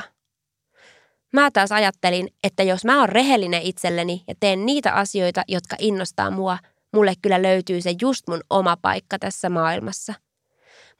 Mä 1.32 1.50
taas 1.50 1.72
ajattelin, 1.72 2.28
että 2.44 2.62
jos 2.62 2.84
mä 2.84 3.00
oon 3.00 3.08
rehellinen 3.08 3.62
itselleni 3.62 4.22
ja 4.28 4.34
teen 4.40 4.66
niitä 4.66 4.92
asioita, 4.92 5.42
jotka 5.48 5.76
innostaa 5.78 6.30
mua, 6.30 6.58
mulle 6.92 7.14
kyllä 7.22 7.42
löytyy 7.42 7.80
se 7.80 7.94
just 8.02 8.28
mun 8.28 8.40
oma 8.50 8.76
paikka 8.82 9.18
tässä 9.18 9.48
maailmassa. 9.48 10.14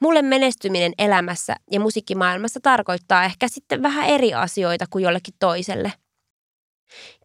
Mulle 0.01 0.23
menestyminen 0.23 0.93
elämässä 0.99 1.57
ja 1.71 1.81
musiikkimaailmassa 1.81 2.61
tarkoittaa 2.63 3.25
ehkä 3.25 3.49
sitten 3.49 3.83
vähän 3.83 4.07
eri 4.07 4.35
asioita 4.35 4.85
kuin 4.91 5.05
jollekin 5.05 5.35
toiselle. 5.39 5.93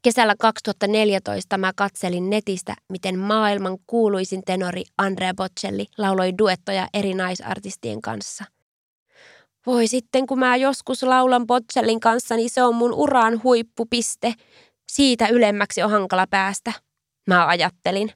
Kesällä 0.01 0.35
2014 0.39 1.57
mä 1.57 1.71
katselin 1.75 2.29
netistä, 2.29 2.75
miten 2.89 3.19
maailman 3.19 3.77
kuuluisin 3.87 4.41
tenori 4.45 4.83
Andrea 4.97 5.33
Bocelli 5.33 5.85
lauloi 5.97 6.37
duettoja 6.37 6.87
eri 6.93 7.13
naisartistien 7.13 8.01
kanssa. 8.01 8.45
Voi 9.65 9.87
sitten, 9.87 10.27
kun 10.27 10.39
mä 10.39 10.55
joskus 10.55 11.03
laulan 11.03 11.47
Bocellin 11.47 11.99
kanssa, 11.99 12.35
niin 12.35 12.49
se 12.49 12.63
on 12.63 12.75
mun 12.75 12.93
uran 12.93 13.43
huippupiste. 13.43 14.33
Siitä 14.91 15.27
ylemmäksi 15.27 15.83
on 15.83 15.91
hankala 15.91 16.27
päästä. 16.27 16.73
Mä 17.27 17.47
ajattelin. 17.47 18.11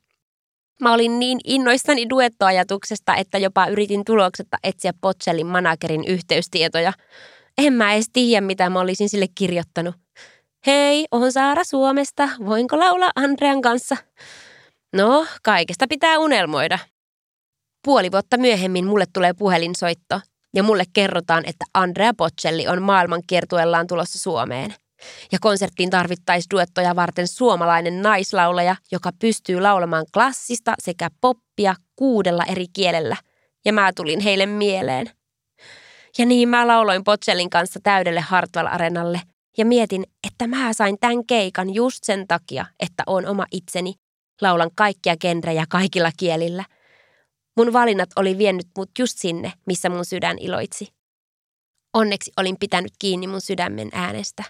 Mä 0.82 0.94
olin 0.94 1.20
niin 1.20 1.40
innoissani 1.44 2.10
duettoajatuksesta, 2.10 3.16
että 3.16 3.38
jopa 3.38 3.68
yritin 3.68 4.06
tuloksetta 4.06 4.58
etsiä 4.64 4.92
Potselin 5.02 5.48
managerin 5.48 6.04
yhteystietoja. 6.08 6.94
En 7.58 7.74
mä 7.74 7.94
edes 7.94 8.10
tiedä, 8.14 8.42
mitä 8.42 8.70
mä 8.70 8.80
olisin 8.80 9.10
sille 9.10 9.26
kirjoittanut. 9.36 9.96
Hei, 10.66 11.06
on 11.12 11.32
Saara 11.32 11.64
Suomesta. 11.64 12.30
Voinko 12.46 12.80
laulaa 12.80 13.12
Andrean 13.16 13.62
kanssa? 13.62 13.98
No, 14.96 15.26
kaikesta 15.44 15.86
pitää 15.90 16.20
unelmoida. 16.20 16.80
Puoli 17.86 18.12
vuotta 18.12 18.38
myöhemmin 18.38 18.86
mulle 18.86 19.06
tulee 19.14 19.34
puhelinsoitto 19.34 20.22
ja 20.56 20.64
mulle 20.64 20.84
kerrotaan, 20.94 21.44
että 21.48 21.66
Andrea 21.74 22.14
Bocelli 22.14 22.68
on 22.68 22.82
maailman 22.82 23.22
kiertuellaan 23.28 23.88
tulossa 23.88 24.20
Suomeen– 24.20 24.76
ja 25.32 25.39
konserttiin 25.41 25.89
tarvittaisi 25.89 26.48
duettoja 26.52 26.96
varten 26.96 27.28
suomalainen 27.28 28.02
naislaulaja, 28.02 28.76
joka 28.91 29.12
pystyy 29.20 29.62
laulamaan 29.62 30.06
klassista 30.13 30.74
sekä 30.80 31.10
poppia 31.22 31.76
kuudella 31.96 32.44
eri 32.44 32.65
kielellä. 32.74 33.18
Ja 33.65 33.74
mä 33.74 33.94
tulin 33.96 34.20
heille 34.20 34.46
mieleen. 34.46 35.10
Ja 36.18 36.26
niin 36.26 36.50
mä 36.50 36.68
lauloin 36.68 37.04
Potselin 37.04 37.50
kanssa 37.50 37.80
täydelle 37.84 38.22
Hartwell-arenalle 38.22 39.22
ja 39.58 39.65
mietin, 39.65 40.04
että 40.28 40.48
mä 40.48 40.74
sain 40.74 40.98
tämän 41.00 41.26
keikan 41.26 41.74
just 41.74 42.04
sen 42.04 42.28
takia, 42.28 42.65
että 42.80 43.04
on 43.08 43.26
oma 43.26 43.46
itseni. 43.52 43.94
Laulan 44.41 44.72
kaikkia 44.76 45.18
genrejä 45.18 45.65
kaikilla 45.70 46.12
kielillä. 46.18 46.65
Mun 47.58 47.74
valinnat 47.74 48.10
oli 48.15 48.38
vienyt 48.38 48.68
mut 48.78 48.89
just 49.00 49.20
sinne, 49.20 49.54
missä 49.65 49.89
mun 49.89 50.06
sydän 50.06 50.38
iloitsi. 50.39 50.88
Onneksi 51.94 52.32
olin 52.38 52.56
pitänyt 52.60 52.91
kiinni 53.00 53.28
mun 53.28 53.41
sydämen 53.41 53.89
äänestä. 53.94 54.44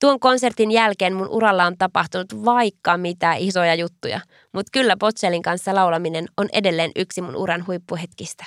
Tuon 0.00 0.20
konsertin 0.20 0.70
jälkeen 0.70 1.14
mun 1.14 1.28
uralla 1.28 1.64
on 1.64 1.78
tapahtunut 1.78 2.44
vaikka 2.44 2.96
mitä 2.96 3.34
isoja 3.38 3.74
juttuja, 3.74 4.20
mutta 4.52 4.70
kyllä 4.72 4.96
Potselin 4.96 5.42
kanssa 5.42 5.74
laulaminen 5.74 6.26
on 6.36 6.48
edelleen 6.52 6.90
yksi 6.96 7.20
mun 7.20 7.36
uran 7.36 7.66
huippuhetkistä. 7.66 8.44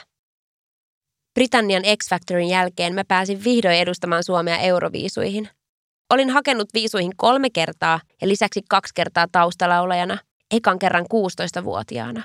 Britannian 1.33 1.83
X 2.03 2.09
Factorin 2.09 2.49
jälkeen 2.49 2.95
mä 2.95 3.03
pääsin 3.07 3.43
vihdoin 3.43 3.77
edustamaan 3.77 4.23
Suomea 4.23 4.57
Euroviisuihin. 4.57 5.49
Olin 6.13 6.29
hakenut 6.29 6.69
viisuihin 6.73 7.12
kolme 7.17 7.49
kertaa 7.49 7.99
ja 8.21 8.27
lisäksi 8.27 8.62
kaksi 8.69 8.93
kertaa 8.95 9.25
taustalaulajana, 9.31 10.17
ekan 10.51 10.79
kerran 10.79 11.05
16-vuotiaana. 11.13 12.23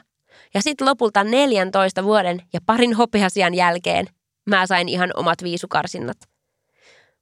Ja 0.54 0.62
sitten 0.62 0.86
lopulta 0.86 1.24
14 1.24 2.04
vuoden 2.04 2.42
ja 2.52 2.60
parin 2.66 2.94
hopeasian 2.94 3.54
jälkeen 3.54 4.06
mä 4.50 4.66
sain 4.66 4.88
ihan 4.88 5.10
omat 5.16 5.42
viisukarsinnat– 5.42 6.16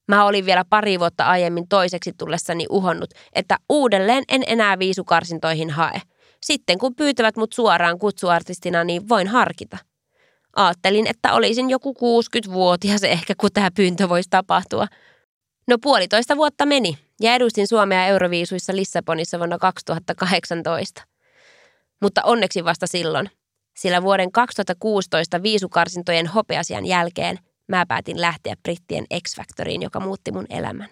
Mä 0.08 0.24
olin 0.24 0.46
vielä 0.46 0.64
pari 0.70 1.00
vuotta 1.00 1.24
aiemmin 1.24 1.68
toiseksi 1.68 2.12
tullessani 2.18 2.66
uhonnut, 2.70 3.10
että 3.32 3.56
uudelleen 3.68 4.24
en 4.28 4.42
enää 4.46 4.78
viisukarsintoihin 4.78 5.70
hae. 5.70 6.00
Sitten 6.42 6.78
kun 6.78 6.94
pyytävät 6.94 7.36
mut 7.36 7.52
suoraan 7.52 7.98
kutsuartistina, 7.98 8.84
niin 8.84 9.08
voin 9.08 9.28
harkita. 9.28 9.78
Aattelin, 10.56 11.06
että 11.06 11.32
olisin 11.32 11.70
joku 11.70 11.94
60-vuotias 11.94 13.02
ehkä, 13.02 13.34
kun 13.40 13.50
tämä 13.54 13.70
pyyntö 13.70 14.08
voisi 14.08 14.30
tapahtua. 14.30 14.86
No 15.68 15.78
puolitoista 15.82 16.36
vuotta 16.36 16.66
meni 16.66 16.98
ja 17.20 17.34
edustin 17.34 17.68
Suomea 17.68 18.06
Euroviisuissa 18.06 18.76
Lissabonissa 18.76 19.38
vuonna 19.38 19.58
2018. 19.58 21.02
Mutta 22.02 22.22
onneksi 22.24 22.64
vasta 22.64 22.86
silloin, 22.86 23.30
sillä 23.76 24.02
vuoden 24.02 24.32
2016 24.32 25.42
viisukarsintojen 25.42 26.26
hopeasian 26.26 26.86
jälkeen– 26.86 27.38
mä 27.76 27.86
päätin 27.86 28.20
lähteä 28.20 28.54
brittien 28.62 29.04
X-Factoriin, 29.14 29.82
joka 29.82 30.00
muutti 30.00 30.32
mun 30.32 30.46
elämän. 30.50 30.88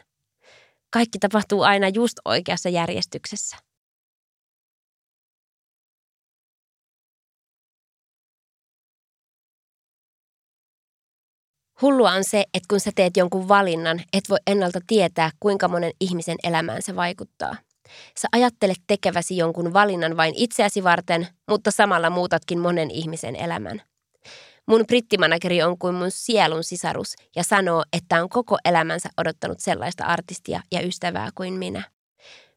Kaikki 0.90 1.18
tapahtuu 1.18 1.62
aina 1.62 1.88
just 1.88 2.18
oikeassa 2.24 2.68
järjestyksessä. 2.68 3.56
Hullua 11.82 12.10
on 12.10 12.24
se, 12.24 12.44
että 12.54 12.66
kun 12.70 12.80
sä 12.80 12.90
teet 12.94 13.16
jonkun 13.16 13.48
valinnan, 13.48 14.00
et 14.12 14.24
voi 14.28 14.38
ennalta 14.46 14.80
tietää, 14.86 15.30
kuinka 15.40 15.68
monen 15.68 15.92
ihmisen 16.00 16.36
elämään 16.42 16.82
se 16.82 16.96
vaikuttaa. 16.96 17.56
Sä 18.18 18.28
ajattelet 18.32 18.78
tekeväsi 18.86 19.36
jonkun 19.36 19.72
valinnan 19.72 20.16
vain 20.16 20.34
itseäsi 20.36 20.84
varten, 20.84 21.26
mutta 21.50 21.70
samalla 21.70 22.10
muutatkin 22.10 22.58
monen 22.58 22.90
ihmisen 22.90 23.36
elämän. 23.36 23.82
Mun 24.70 24.84
brittimanageri 24.86 25.62
on 25.62 25.78
kuin 25.78 25.94
mun 25.94 26.10
sielun 26.10 26.64
sisarus 26.64 27.16
ja 27.36 27.44
sanoo, 27.44 27.84
että 27.92 28.22
on 28.22 28.28
koko 28.28 28.58
elämänsä 28.64 29.08
odottanut 29.16 29.60
sellaista 29.60 30.04
artistia 30.04 30.60
ja 30.72 30.80
ystävää 30.86 31.28
kuin 31.34 31.54
minä. 31.54 31.82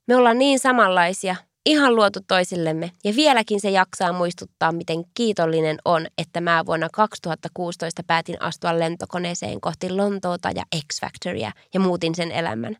Me 0.08 0.16
ollaan 0.16 0.38
niin 0.38 0.60
samanlaisia, 0.60 1.36
ihan 1.66 1.96
luotu 1.96 2.20
toisillemme 2.28 2.92
ja 3.04 3.16
vieläkin 3.16 3.62
se 3.62 3.70
jaksaa 3.70 4.14
muistuttaa, 4.14 4.72
miten 4.72 5.04
kiitollinen 5.14 5.78
on, 5.86 6.08
että 6.18 6.42
mä 6.42 6.66
vuonna 6.66 6.90
2016 6.94 8.04
päätin 8.08 8.42
astua 8.42 8.80
lentokoneeseen 8.80 9.62
kohti 9.62 9.90
Lontoota 9.90 10.50
ja 10.56 10.64
X-Factoria 10.76 11.52
ja 11.74 11.80
muutin 11.80 12.16
sen 12.16 12.32
elämän. 12.32 12.78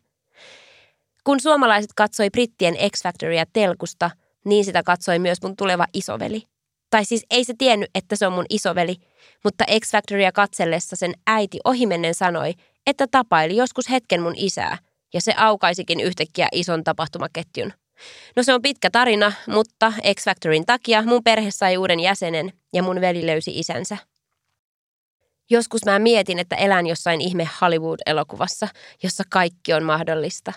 Kun 1.24 1.40
suomalaiset 1.40 1.90
katsoi 1.96 2.30
brittien 2.30 2.74
X-Factoria 2.74 3.44
telkusta, 3.52 4.10
niin 4.44 4.64
sitä 4.64 4.82
katsoi 4.82 5.18
myös 5.18 5.42
mun 5.42 5.56
tuleva 5.56 5.86
isoveli– 5.94 6.42
tai 6.94 7.04
siis 7.04 7.26
ei 7.30 7.44
se 7.44 7.54
tiennyt, 7.58 7.90
että 7.94 8.16
se 8.16 8.26
on 8.26 8.32
mun 8.32 8.46
isoveli, 8.50 8.96
mutta 9.44 9.64
X 9.80 9.90
Factoria 9.90 10.32
katsellessa 10.32 10.96
sen 10.96 11.14
äiti 11.26 11.58
ohimennen 11.64 12.14
sanoi, 12.14 12.54
että 12.86 13.06
tapaili 13.10 13.56
joskus 13.56 13.90
hetken 13.90 14.22
mun 14.22 14.34
isää, 14.36 14.78
ja 15.14 15.20
se 15.20 15.34
aukaisikin 15.36 16.00
yhtäkkiä 16.00 16.48
ison 16.52 16.84
tapahtumaketjun. 16.84 17.72
No 18.36 18.42
se 18.42 18.54
on 18.54 18.62
pitkä 18.62 18.90
tarina, 18.90 19.32
mutta 19.46 19.92
X 20.14 20.24
Factorin 20.24 20.66
takia 20.66 21.02
mun 21.02 21.24
perhe 21.24 21.50
sai 21.50 21.76
uuden 21.76 22.00
jäsenen 22.00 22.52
ja 22.72 22.82
mun 22.82 23.00
veli 23.00 23.26
löysi 23.26 23.58
isänsä. 23.58 23.96
Joskus 25.50 25.84
mä 25.84 25.98
mietin, 25.98 26.38
että 26.38 26.56
elän 26.56 26.86
jossain 26.86 27.20
ihme 27.20 27.48
Hollywood-elokuvassa, 27.60 28.68
jossa 29.02 29.24
kaikki 29.30 29.72
on 29.72 29.84
mahdollista. 29.84 30.52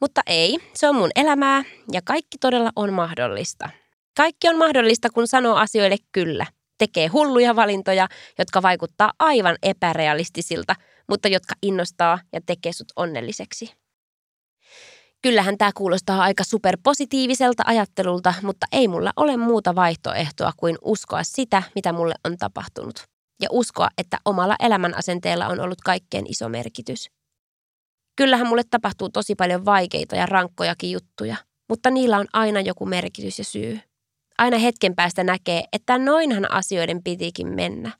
Mutta 0.00 0.20
ei, 0.26 0.58
se 0.74 0.88
on 0.88 0.94
mun 0.94 1.10
elämää 1.16 1.64
ja 1.92 2.00
kaikki 2.04 2.38
todella 2.40 2.70
on 2.76 2.92
mahdollista. 2.92 3.70
Kaikki 4.18 4.48
on 4.48 4.58
mahdollista, 4.58 5.10
kun 5.10 5.28
sanoo 5.28 5.56
asioille 5.56 5.96
kyllä. 6.12 6.46
Tekee 6.78 7.06
hulluja 7.06 7.56
valintoja, 7.56 8.08
jotka 8.38 8.62
vaikuttaa 8.62 9.12
aivan 9.18 9.56
epärealistisilta, 9.62 10.74
mutta 11.08 11.28
jotka 11.28 11.54
innostaa 11.62 12.18
ja 12.32 12.40
tekee 12.46 12.72
sut 12.72 12.92
onnelliseksi. 12.96 13.74
Kyllähän 15.22 15.58
tämä 15.58 15.70
kuulostaa 15.74 16.22
aika 16.22 16.44
superpositiiviselta 16.44 17.62
ajattelulta, 17.66 18.34
mutta 18.42 18.66
ei 18.72 18.88
mulla 18.88 19.12
ole 19.16 19.36
muuta 19.36 19.74
vaihtoehtoa 19.74 20.52
kuin 20.56 20.76
uskoa 20.82 21.22
sitä, 21.22 21.62
mitä 21.74 21.92
mulle 21.92 22.14
on 22.24 22.38
tapahtunut. 22.38 23.04
Ja 23.42 23.48
uskoa, 23.52 23.88
että 23.98 24.18
omalla 24.24 24.56
elämänasenteella 24.60 25.46
on 25.46 25.60
ollut 25.60 25.80
kaikkein 25.80 26.26
iso 26.30 26.48
merkitys. 26.48 27.10
Kyllähän 28.16 28.46
mulle 28.46 28.62
tapahtuu 28.70 29.08
tosi 29.08 29.34
paljon 29.34 29.64
vaikeita 29.64 30.16
ja 30.16 30.26
rankkojakin 30.26 30.90
juttuja, 30.90 31.36
mutta 31.68 31.90
niillä 31.90 32.18
on 32.18 32.26
aina 32.32 32.60
joku 32.60 32.86
merkitys 32.86 33.38
ja 33.38 33.44
syy 33.44 33.80
aina 34.38 34.58
hetken 34.58 34.94
päästä 34.94 35.24
näkee, 35.24 35.64
että 35.72 35.98
noinhan 35.98 36.50
asioiden 36.50 37.02
pitikin 37.02 37.48
mennä. 37.48 37.92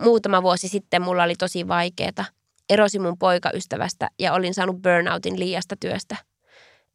Muutama 0.00 0.42
vuosi 0.42 0.68
sitten 0.68 1.02
mulla 1.02 1.22
oli 1.22 1.34
tosi 1.34 1.68
vaikeeta. 1.68 2.24
Erosi 2.68 2.98
mun 2.98 3.18
poikaystävästä 3.18 4.08
ja 4.18 4.32
olin 4.32 4.54
saanut 4.54 4.82
burnoutin 4.82 5.38
liiasta 5.38 5.76
työstä. 5.80 6.16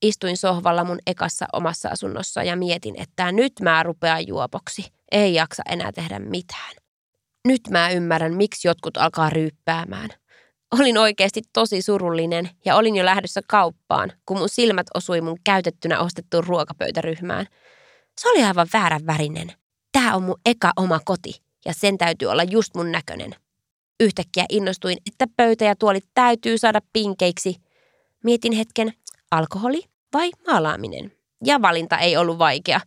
Istuin 0.01 0.37
sohvalla 0.37 0.83
mun 0.83 0.99
ekassa 1.07 1.45
omassa 1.53 1.89
asunnossa 1.89 2.43
ja 2.43 2.55
mietin, 2.55 3.01
että 3.01 3.31
nyt 3.31 3.53
mä 3.61 3.83
rupean 3.83 4.27
juopoksi. 4.27 4.91
Ei 5.11 5.33
jaksa 5.33 5.63
enää 5.69 5.91
tehdä 5.91 6.19
mitään. 6.19 6.75
Nyt 7.47 7.61
mä 7.69 7.89
ymmärrän, 7.89 8.33
miksi 8.33 8.67
jotkut 8.67 8.97
alkaa 8.97 9.29
ryyppäämään. 9.29 10.09
Olin 10.79 10.97
oikeasti 10.97 11.41
tosi 11.53 11.81
surullinen 11.81 12.49
ja 12.65 12.75
olin 12.75 12.95
jo 12.95 13.05
lähdössä 13.05 13.41
kauppaan, 13.47 14.11
kun 14.25 14.37
mun 14.37 14.49
silmät 14.49 14.87
osui 14.93 15.21
mun 15.21 15.37
käytettynä 15.43 15.99
ostettuun 15.99 16.43
ruokapöytäryhmään– 16.43 17.47
se 18.21 18.29
oli 18.29 18.43
aivan 18.43 18.67
väärän 18.73 19.05
värinen. 19.05 19.51
Tää 19.91 20.15
on 20.15 20.23
mun 20.23 20.39
eka 20.45 20.71
oma 20.75 20.99
koti 21.05 21.41
ja 21.65 21.73
sen 21.73 21.97
täytyy 21.97 22.27
olla 22.27 22.43
just 22.43 22.75
mun 22.75 22.91
näköinen. 22.91 23.35
Yhtäkkiä 23.99 24.45
innostuin, 24.49 24.97
että 25.07 25.27
pöytä 25.37 25.65
ja 25.65 25.75
tuolit 25.75 26.05
täytyy 26.13 26.57
saada 26.57 26.79
pinkeiksi. 26.93 27.55
Mietin 28.23 28.53
hetken, 28.53 28.93
alkoholi 29.31 29.81
vai 30.13 30.31
maalaaminen? 30.47 31.11
Ja 31.45 31.61
valinta 31.61 31.97
ei 31.97 32.17
ollut 32.17 32.39
vaikea. 32.39 32.79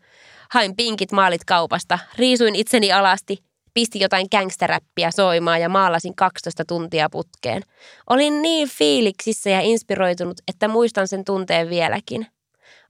Hain 0.51 0.77
pinkit 0.77 1.13
maalit 1.13 1.45
kaupasta, 1.45 1.99
riisuin 2.19 2.55
itseni 2.55 2.93
alasti 2.93 3.49
Pisti 3.79 4.01
jotain 4.01 4.27
gangsteräppiä 4.31 5.11
soimaan 5.11 5.61
ja 5.61 5.69
maalasin 5.69 6.17
12 6.17 6.65
tuntia 6.65 7.11
putkeen. 7.11 7.63
Olin 8.11 8.43
niin 8.43 8.69
fiiliksissä 8.69 9.51
ja 9.51 9.61
inspiroitunut, 9.61 10.41
että 10.49 10.69
muistan 10.69 11.09
sen 11.09 11.25
tunteen 11.25 11.71
vieläkin. 11.71 12.27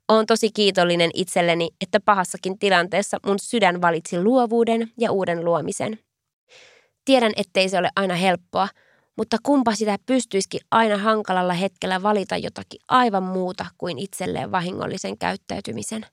Olen 0.08 0.26
tosi 0.26 0.50
kiitollinen 0.50 1.10
itselleni, 1.14 1.70
että 1.80 2.00
pahassakin 2.00 2.58
tilanteessa 2.58 3.18
mun 3.26 3.38
sydän 3.38 3.80
valitsi 3.80 4.22
luovuuden 4.22 4.92
ja 4.98 5.12
uuden 5.12 5.44
luomisen. 5.44 5.98
Tiedän, 7.04 7.32
ettei 7.36 7.68
se 7.68 7.78
ole 7.78 7.90
aina 7.96 8.14
helppoa, 8.14 8.68
mutta 9.16 9.36
kumpa 9.42 9.74
sitä 9.74 9.96
pystyisikin 10.06 10.60
aina 10.70 10.96
hankalalla 10.96 11.52
hetkellä 11.52 12.02
valita 12.02 12.36
jotakin 12.36 12.80
aivan 12.88 13.22
muuta 13.22 13.66
kuin 13.78 13.98
itselleen 13.98 14.52
vahingollisen 14.52 15.18
käyttäytymisen. 15.18 16.06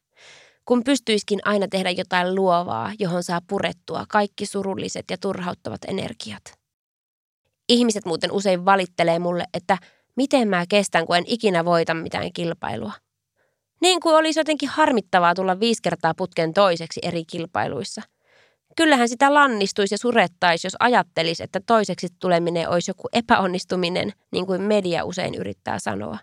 Kun 0.66 0.84
pystyiskin 0.84 1.40
aina 1.46 1.68
tehdä 1.68 1.92
jotain 1.92 2.36
luovaa, 2.36 2.92
johon 3.00 3.24
saa 3.24 3.42
purettua 3.48 4.06
kaikki 4.10 4.46
surulliset 4.46 5.06
ja 5.12 5.18
turhauttavat 5.18 5.82
energiat. 5.88 6.42
Ihmiset 7.70 8.06
muuten 8.06 8.32
usein 8.32 8.66
valittelee 8.66 9.20
mulle, 9.20 9.44
että 9.54 9.78
miten 10.16 10.48
mä 10.48 10.66
kestän, 10.70 11.06
kun 11.06 11.16
en 11.16 11.24
ikinä 11.28 11.66
voita 11.66 11.94
mitään 11.94 12.34
kilpailua. 12.34 12.92
Niin 13.86 14.00
kuin 14.00 14.16
olisi 14.16 14.40
jotenkin 14.40 14.70
harmittavaa 14.70 15.34
tulla 15.34 15.60
viisi 15.60 15.82
kertaa 15.82 16.14
putken 16.14 16.54
toiseksi 16.54 17.00
eri 17.04 17.26
kilpailuissa– 17.26 18.02
Kyllähän 18.76 19.10
sitä 19.10 19.34
lannistuisi 19.34 19.94
ja 19.94 19.98
surettaisi, 19.98 20.68
jos 20.68 20.76
ajattelisi, 20.80 21.44
että 21.44 21.60
toiseksi 21.66 22.08
tuleminen 22.20 22.70
olisi 22.70 22.92
joku 22.92 23.08
epäonnistuminen, 23.14 24.14
niin 24.32 24.46
kuin 24.46 24.62
media 24.62 25.06
usein 25.06 25.36
yrittää 25.36 25.80
sanoa. 25.80 26.18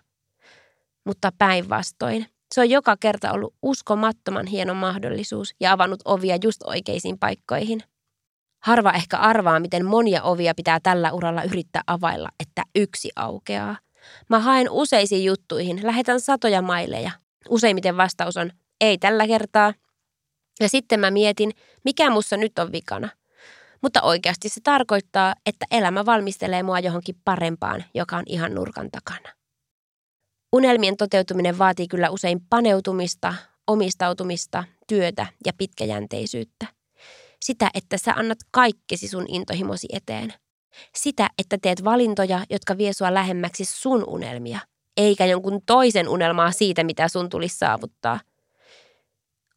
Mutta 1.05 1.31
päinvastoin. 1.37 2.25
Se 2.55 2.61
on 2.61 2.69
joka 2.69 2.97
kerta 2.99 3.31
ollut 3.31 3.55
uskomattoman 3.61 4.47
hieno 4.47 4.73
mahdollisuus 4.73 5.55
ja 5.59 5.71
avannut 5.71 5.99
ovia 6.05 6.37
just 6.43 6.63
oikeisiin 6.63 7.19
paikkoihin. 7.19 7.83
Harva 8.63 8.91
ehkä 8.91 9.17
arvaa, 9.17 9.59
miten 9.59 9.85
monia 9.85 10.23
ovia 10.23 10.53
pitää 10.55 10.79
tällä 10.79 11.11
uralla 11.11 11.43
yrittää 11.43 11.81
availla, 11.87 12.29
että 12.39 12.63
yksi 12.75 13.09
aukeaa. 13.15 13.77
Mä 14.29 14.39
haen 14.39 14.69
useisiin 14.69 15.25
juttuihin, 15.25 15.79
lähetän 15.83 16.19
satoja 16.19 16.61
maileja. 16.61 17.11
Useimmiten 17.49 17.97
vastaus 17.97 18.37
on 18.37 18.51
ei 18.81 18.97
tällä 18.97 19.27
kertaa, 19.27 19.73
ja 20.59 20.69
sitten 20.69 20.99
mä 20.99 21.11
mietin, 21.11 21.51
mikä 21.85 22.09
mussa 22.09 22.37
nyt 22.37 22.59
on 22.59 22.71
vikana. 22.71 23.09
Mutta 23.81 24.01
oikeasti 24.01 24.49
se 24.49 24.61
tarkoittaa, 24.63 25.35
että 25.45 25.65
elämä 25.71 26.05
valmistelee 26.05 26.63
mua 26.63 26.79
johonkin 26.79 27.15
parempaan, 27.25 27.83
joka 27.93 28.17
on 28.17 28.23
ihan 28.27 28.55
nurkan 28.55 28.91
takana. 28.91 29.29
Unelmien 30.53 30.97
toteutuminen 30.97 31.57
vaatii 31.57 31.87
kyllä 31.87 32.09
usein 32.09 32.39
paneutumista, 32.49 33.33
omistautumista, 33.67 34.63
työtä 34.87 35.27
ja 35.45 35.53
pitkäjänteisyyttä. 35.57 36.67
Sitä, 37.41 37.69
että 37.73 37.97
sä 37.97 38.13
annat 38.13 38.37
kaikkesi 38.51 39.07
sun 39.07 39.25
intohimosi 39.27 39.87
eteen. 39.93 40.33
Sitä, 40.95 41.29
että 41.37 41.57
teet 41.61 41.83
valintoja, 41.83 42.45
jotka 42.49 42.77
vie 42.77 42.93
sua 42.93 43.13
lähemmäksi 43.13 43.65
sun 43.65 44.03
unelmia, 44.07 44.59
eikä 44.97 45.25
jonkun 45.25 45.61
toisen 45.65 46.09
unelmaa 46.09 46.51
siitä, 46.51 46.83
mitä 46.83 47.07
sun 47.07 47.29
tulisi 47.29 47.57
saavuttaa– 47.57 48.19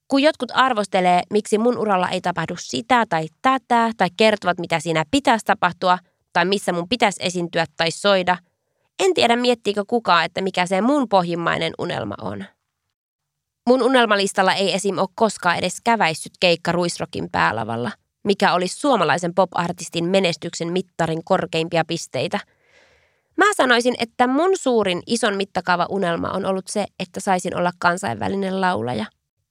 kun 0.09 0.22
jotkut 0.22 0.53
arvostelee, 0.55 1.22
miksi 1.33 1.59
mun 1.59 1.79
uralla 1.79 2.09
ei 2.09 2.20
tapahdu 2.20 2.55
sitä 2.59 3.07
tai 3.09 3.27
tätä, 3.42 3.90
tai 3.96 4.09
kertovat, 4.16 4.59
mitä 4.59 4.81
siinä 4.81 5.05
pitäisi 5.11 5.44
tapahtua, 5.44 5.99
tai 6.33 6.44
missä 6.44 6.72
mun 6.72 6.88
pitäisi 6.88 7.20
esiintyä 7.22 7.66
tai 7.77 7.90
soida, 7.90 8.37
en 9.05 9.14
tiedä 9.14 9.37
miettiikö 9.37 9.85
kukaan, 9.87 10.25
että 10.25 10.40
mikä 10.40 10.66
se 10.66 10.81
mun 10.81 11.09
pohjimmainen 11.09 11.72
unelma 11.79 12.14
on. 12.20 12.44
Mun 13.68 13.83
unelmalistalla 13.83 14.55
ei 14.55 14.75
esim. 14.75 14.99
ole 14.99 15.09
koskaan 15.14 15.57
edes 15.57 15.81
käväissyt 15.85 16.33
keikka 16.40 16.72
Ruisrokin 16.72 17.29
päälavalla, 17.33 17.90
mikä 18.25 18.55
olisi 18.55 18.81
suomalaisen 18.81 19.35
pop-artistin 19.35 20.05
menestyksen 20.05 20.72
mittarin 20.72 21.25
korkeimpia 21.25 21.85
pisteitä. 21.85 22.40
Mä 23.37 23.55
sanoisin, 23.57 23.94
että 23.99 24.27
mun 24.27 24.51
suurin 24.57 25.03
ison 25.07 25.37
mittakaava 25.37 25.87
unelma 25.90 26.29
on 26.29 26.46
ollut 26.46 26.66
se, 26.68 26.87
että 27.01 27.20
saisin 27.20 27.57
olla 27.57 27.70
kansainvälinen 27.79 28.61
laulaja 28.61 29.07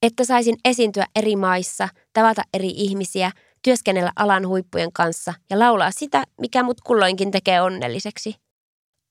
että 0.06 0.24
saisin 0.24 0.58
esiintyä 0.65 1.06
eri 1.15 1.36
maissa, 1.36 1.89
tavata 2.13 2.41
eri 2.54 2.69
ihmisiä, 2.69 3.32
työskennellä 3.62 4.12
alan 4.15 4.48
huippujen 4.48 4.91
kanssa 4.93 5.34
ja 5.50 5.60
laulaa 5.60 5.91
sitä, 5.91 6.24
mikä 6.41 6.63
mut 6.63 6.82
kulloinkin 6.82 7.32
tekee 7.32 7.62
onnelliseksi. 7.62 8.36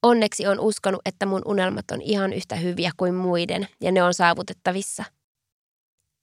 Onneksi 0.03 0.47
on 0.47 0.61
uskonut, 0.61 1.01
että 1.05 1.27
mun 1.27 1.43
unelmat 1.45 1.85
on 1.93 2.03
ihan 2.03 2.33
yhtä 2.33 2.57
hyviä 2.57 2.91
kuin 2.97 3.15
muiden 3.15 3.69
ja 3.81 3.93
ne 3.93 4.03
on 4.03 4.15
saavutettavissa. 4.15 5.05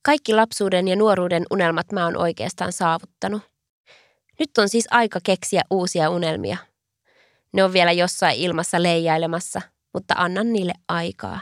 Kaikki 0.01 0.33
lapsuuden 0.33 0.87
ja 0.87 0.95
nuoruuden 0.95 1.43
unelmat 1.51 1.91
mä 1.91 2.05
oon 2.05 2.17
oikeastaan 2.17 2.73
saavuttanut. 2.73 3.41
Nyt 4.39 4.57
on 4.57 4.69
siis 4.69 4.87
aika 4.91 5.19
keksiä 5.23 5.61
uusia 5.69 6.09
unelmia. 6.09 6.57
Ne 7.53 7.63
on 7.63 7.73
vielä 7.73 7.91
jossain 7.91 8.37
ilmassa 8.39 8.83
leijailemassa, 8.83 9.61
mutta 9.93 10.13
annan 10.17 10.53
niille 10.53 10.73
aikaa. 10.87 11.39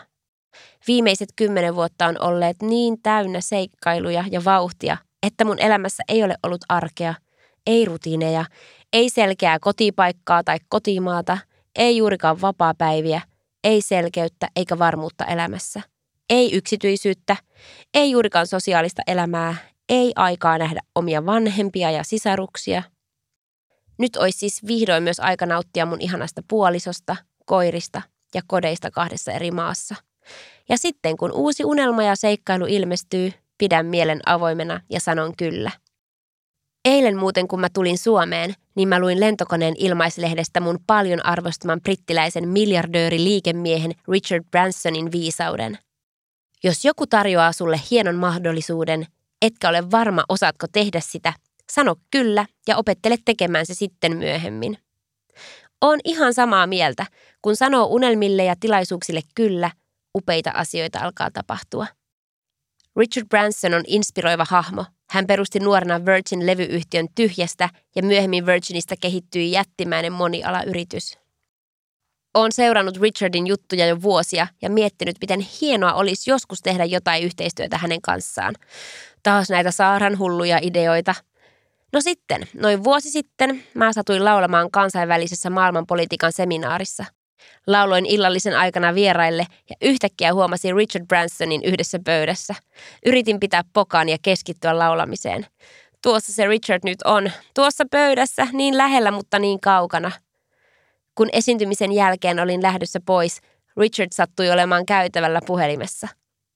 Viimeiset 0.87 1.29
kymmenen 1.35 1.75
vuotta 1.75 2.05
on 2.05 2.21
olleet 2.21 2.57
niin 2.61 3.01
täynnä 3.01 3.41
seikkailuja 3.41 4.23
ja 4.31 4.45
vauhtia, 4.45 4.97
että 5.23 5.45
mun 5.45 5.59
elämässä 5.59 6.03
ei 6.07 6.23
ole 6.23 6.35
ollut 6.43 6.61
arkea, 6.69 7.13
ei 7.67 7.85
rutiineja, 7.85 8.45
ei 8.93 9.09
selkeää 9.09 9.59
kotipaikkaa 9.59 10.43
tai 10.43 10.57
kotimaata, 10.69 11.37
ei 11.75 11.97
juurikaan 11.97 12.41
vapaapäiviä, 12.41 13.21
ei 13.63 13.81
selkeyttä 13.81 14.47
eikä 14.55 14.79
varmuutta 14.79 15.25
elämässä. 15.25 15.81
Ei 16.29 16.55
yksityisyyttä, 16.55 17.35
ei 17.93 18.11
juurikaan 18.11 18.47
sosiaalista 18.47 19.01
elämää, 19.07 19.55
ei 19.89 20.11
aikaa 20.15 20.57
nähdä 20.57 20.79
omia 20.95 21.25
vanhempia 21.25 21.91
ja 21.91 22.03
sisaruksia. 22.03 22.83
Nyt 23.99 24.15
olisi 24.15 24.39
siis 24.39 24.67
vihdoin 24.67 25.03
myös 25.03 25.19
aika 25.19 25.45
nauttia 25.45 25.85
mun 25.85 26.01
ihanasta 26.01 26.41
puolisosta, 26.49 27.15
koirista 27.45 28.01
ja 28.33 28.41
kodeista 28.47 28.91
kahdessa 28.91 29.31
eri 29.31 29.51
maassa– 29.51 29.95
ja 30.69 30.77
sitten 30.77 31.17
kun 31.17 31.31
uusi 31.31 31.65
unelma 31.65 32.03
ja 32.03 32.15
seikkailu 32.15 32.65
ilmestyy, 32.65 33.33
pidän 33.57 33.85
mielen 33.85 34.19
avoimena 34.25 34.81
ja 34.89 34.99
sanon 34.99 35.33
kyllä. 35.37 35.71
Eilen 36.85 37.17
muuten 37.17 37.47
kun 37.47 37.59
mä 37.59 37.67
tulin 37.73 37.97
Suomeen, 37.97 38.53
niin 38.75 38.87
mä 38.87 38.99
luin 38.99 39.19
lentokoneen 39.19 39.75
ilmaislehdestä 39.77 40.59
mun 40.59 40.79
paljon 40.87 41.25
arvostaman 41.25 41.81
brittiläisen 41.81 42.49
miljardööri 42.49 43.23
liikemiehen 43.23 43.91
Richard 44.07 44.43
Bransonin 44.51 45.11
viisauden. 45.11 45.77
Jos 46.63 46.85
joku 46.85 47.07
tarjoaa 47.07 47.51
sulle 47.51 47.79
hienon 47.91 48.15
mahdollisuuden, 48.15 49.05
etkä 49.41 49.69
ole 49.69 49.91
varma 49.91 50.23
osaatko 50.29 50.67
tehdä 50.71 50.99
sitä, 50.99 51.33
sano 51.69 51.95
kyllä 52.11 52.45
ja 52.67 52.77
opettele 52.77 53.15
tekemään 53.25 53.65
se 53.65 53.73
sitten 53.73 54.17
myöhemmin. 54.17 54.77
On 55.81 55.99
ihan 56.03 56.33
samaa 56.33 56.67
mieltä, 56.67 57.05
kun 57.41 57.55
sanoo 57.55 57.85
unelmille 57.85 58.43
ja 58.43 58.55
tilaisuuksille 58.59 59.21
kyllä, 59.35 59.71
upeita 60.15 60.51
asioita 60.51 60.99
alkaa 60.99 61.31
tapahtua. 61.31 61.87
Richard 62.95 63.27
Branson 63.27 63.73
on 63.73 63.83
inspiroiva 63.87 64.45
hahmo. 64.49 64.85
Hän 65.09 65.27
perusti 65.27 65.59
nuorena 65.59 65.99
Virgin-levyyhtiön 66.05 67.07
tyhjästä 67.15 67.69
ja 67.95 68.03
myöhemmin 68.03 68.45
Virginistä 68.45 68.95
kehittyi 69.01 69.51
jättimäinen 69.51 70.13
monialayritys. 70.13 71.17
Olen 72.33 72.51
seurannut 72.51 72.97
Richardin 72.97 73.47
juttuja 73.47 73.85
jo 73.85 74.01
vuosia 74.01 74.47
ja 74.61 74.69
miettinyt, 74.69 75.15
miten 75.21 75.39
hienoa 75.61 75.93
olisi 75.93 76.29
joskus 76.29 76.61
tehdä 76.61 76.85
jotain 76.85 77.23
yhteistyötä 77.23 77.77
hänen 77.77 78.01
kanssaan. 78.01 78.55
Taas 79.23 79.49
näitä 79.49 79.71
saaran 79.71 80.19
hulluja 80.19 80.59
ideoita. 80.61 81.15
No 81.93 82.01
sitten, 82.01 82.47
noin 82.53 82.83
vuosi 82.83 83.11
sitten 83.11 83.63
mä 83.73 83.93
satuin 83.93 84.25
laulamaan 84.25 84.71
kansainvälisessä 84.71 85.49
maailmanpolitiikan 85.49 86.33
seminaarissa– 86.33 87.05
Lauloin 87.67 88.05
illallisen 88.05 88.57
aikana 88.57 88.95
vieraille 88.95 89.45
ja 89.69 89.75
yhtäkkiä 89.81 90.33
huomasin 90.33 90.75
Richard 90.75 91.05
Bransonin 91.07 91.63
yhdessä 91.63 91.99
pöydässä. 92.05 92.55
Yritin 93.05 93.39
pitää 93.39 93.63
pokaan 93.73 94.09
ja 94.09 94.17
keskittyä 94.21 94.79
laulamiseen. 94.79 95.45
Tuossa 96.03 96.33
se 96.33 96.47
Richard 96.47 96.81
nyt 96.83 97.01
on, 97.05 97.31
tuossa 97.55 97.83
pöydässä, 97.91 98.47
niin 98.53 98.77
lähellä 98.77 99.11
mutta 99.11 99.39
niin 99.39 99.59
kaukana. 99.59 100.11
Kun 101.15 101.29
esiintymisen 101.33 101.91
jälkeen 101.91 102.39
olin 102.39 102.61
lähdössä 102.61 102.99
pois, 103.05 103.41
Richard 103.77 104.09
sattui 104.11 104.51
olemaan 104.51 104.85
käytävällä 104.85 105.39
puhelimessa. 105.45 106.07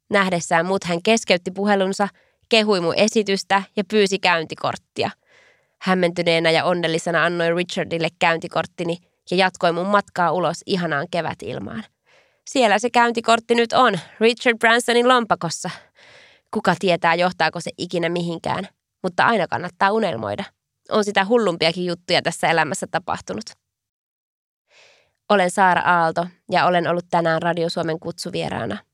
Nähdessään 0.10 0.66
mut 0.66 0.84
hän 0.84 1.02
keskeytti 1.04 1.52
puhelunsa, 1.52 2.08
kehui 2.50 2.82
mun 2.82 2.94
esitystä 2.98 3.64
ja 3.76 3.84
pyysi 3.84 4.20
käyntikorttia. 4.20 5.12
Hämmentyneenä 5.84 6.52
ja 6.52 6.66
onnellisena 6.66 7.26
annoin 7.26 7.56
Richardille 7.56 8.08
käyntikorttini– 8.20 8.98
ja 9.32 9.38
jatkoin 9.38 9.76
mun 9.76 9.88
matkaa 9.88 10.32
ulos 10.32 10.62
ihanaan 10.66 11.08
kevätilmaan. 11.12 11.84
Siellä 12.50 12.80
se 12.80 12.90
käyntikortti 12.90 13.56
nyt 13.56 13.74
on, 13.74 14.00
Richard 14.20 14.58
Bransonin 14.58 15.08
lompakossa. 15.08 15.70
Kuka 16.54 16.76
tietää, 16.80 17.16
johtaako 17.16 17.60
se 17.60 17.72
ikinä 17.78 18.10
mihinkään, 18.10 18.68
mutta 19.04 19.26
aina 19.26 19.48
kannattaa 19.48 19.92
unelmoida. 19.92 20.44
On 20.90 21.04
sitä 21.04 21.26
hullumpiakin 21.26 21.86
juttuja 21.86 22.22
tässä 22.22 22.48
elämässä 22.48 22.88
tapahtunut. 22.92 23.46
Olen 25.30 25.52
Saara 25.52 25.82
Aalto 25.82 26.28
ja 26.52 26.66
olen 26.66 26.88
ollut 26.88 27.06
tänään 27.10 27.42
Radio 27.42 27.70
Suomen 27.70 28.00
kutsuvieraana– 28.00 28.78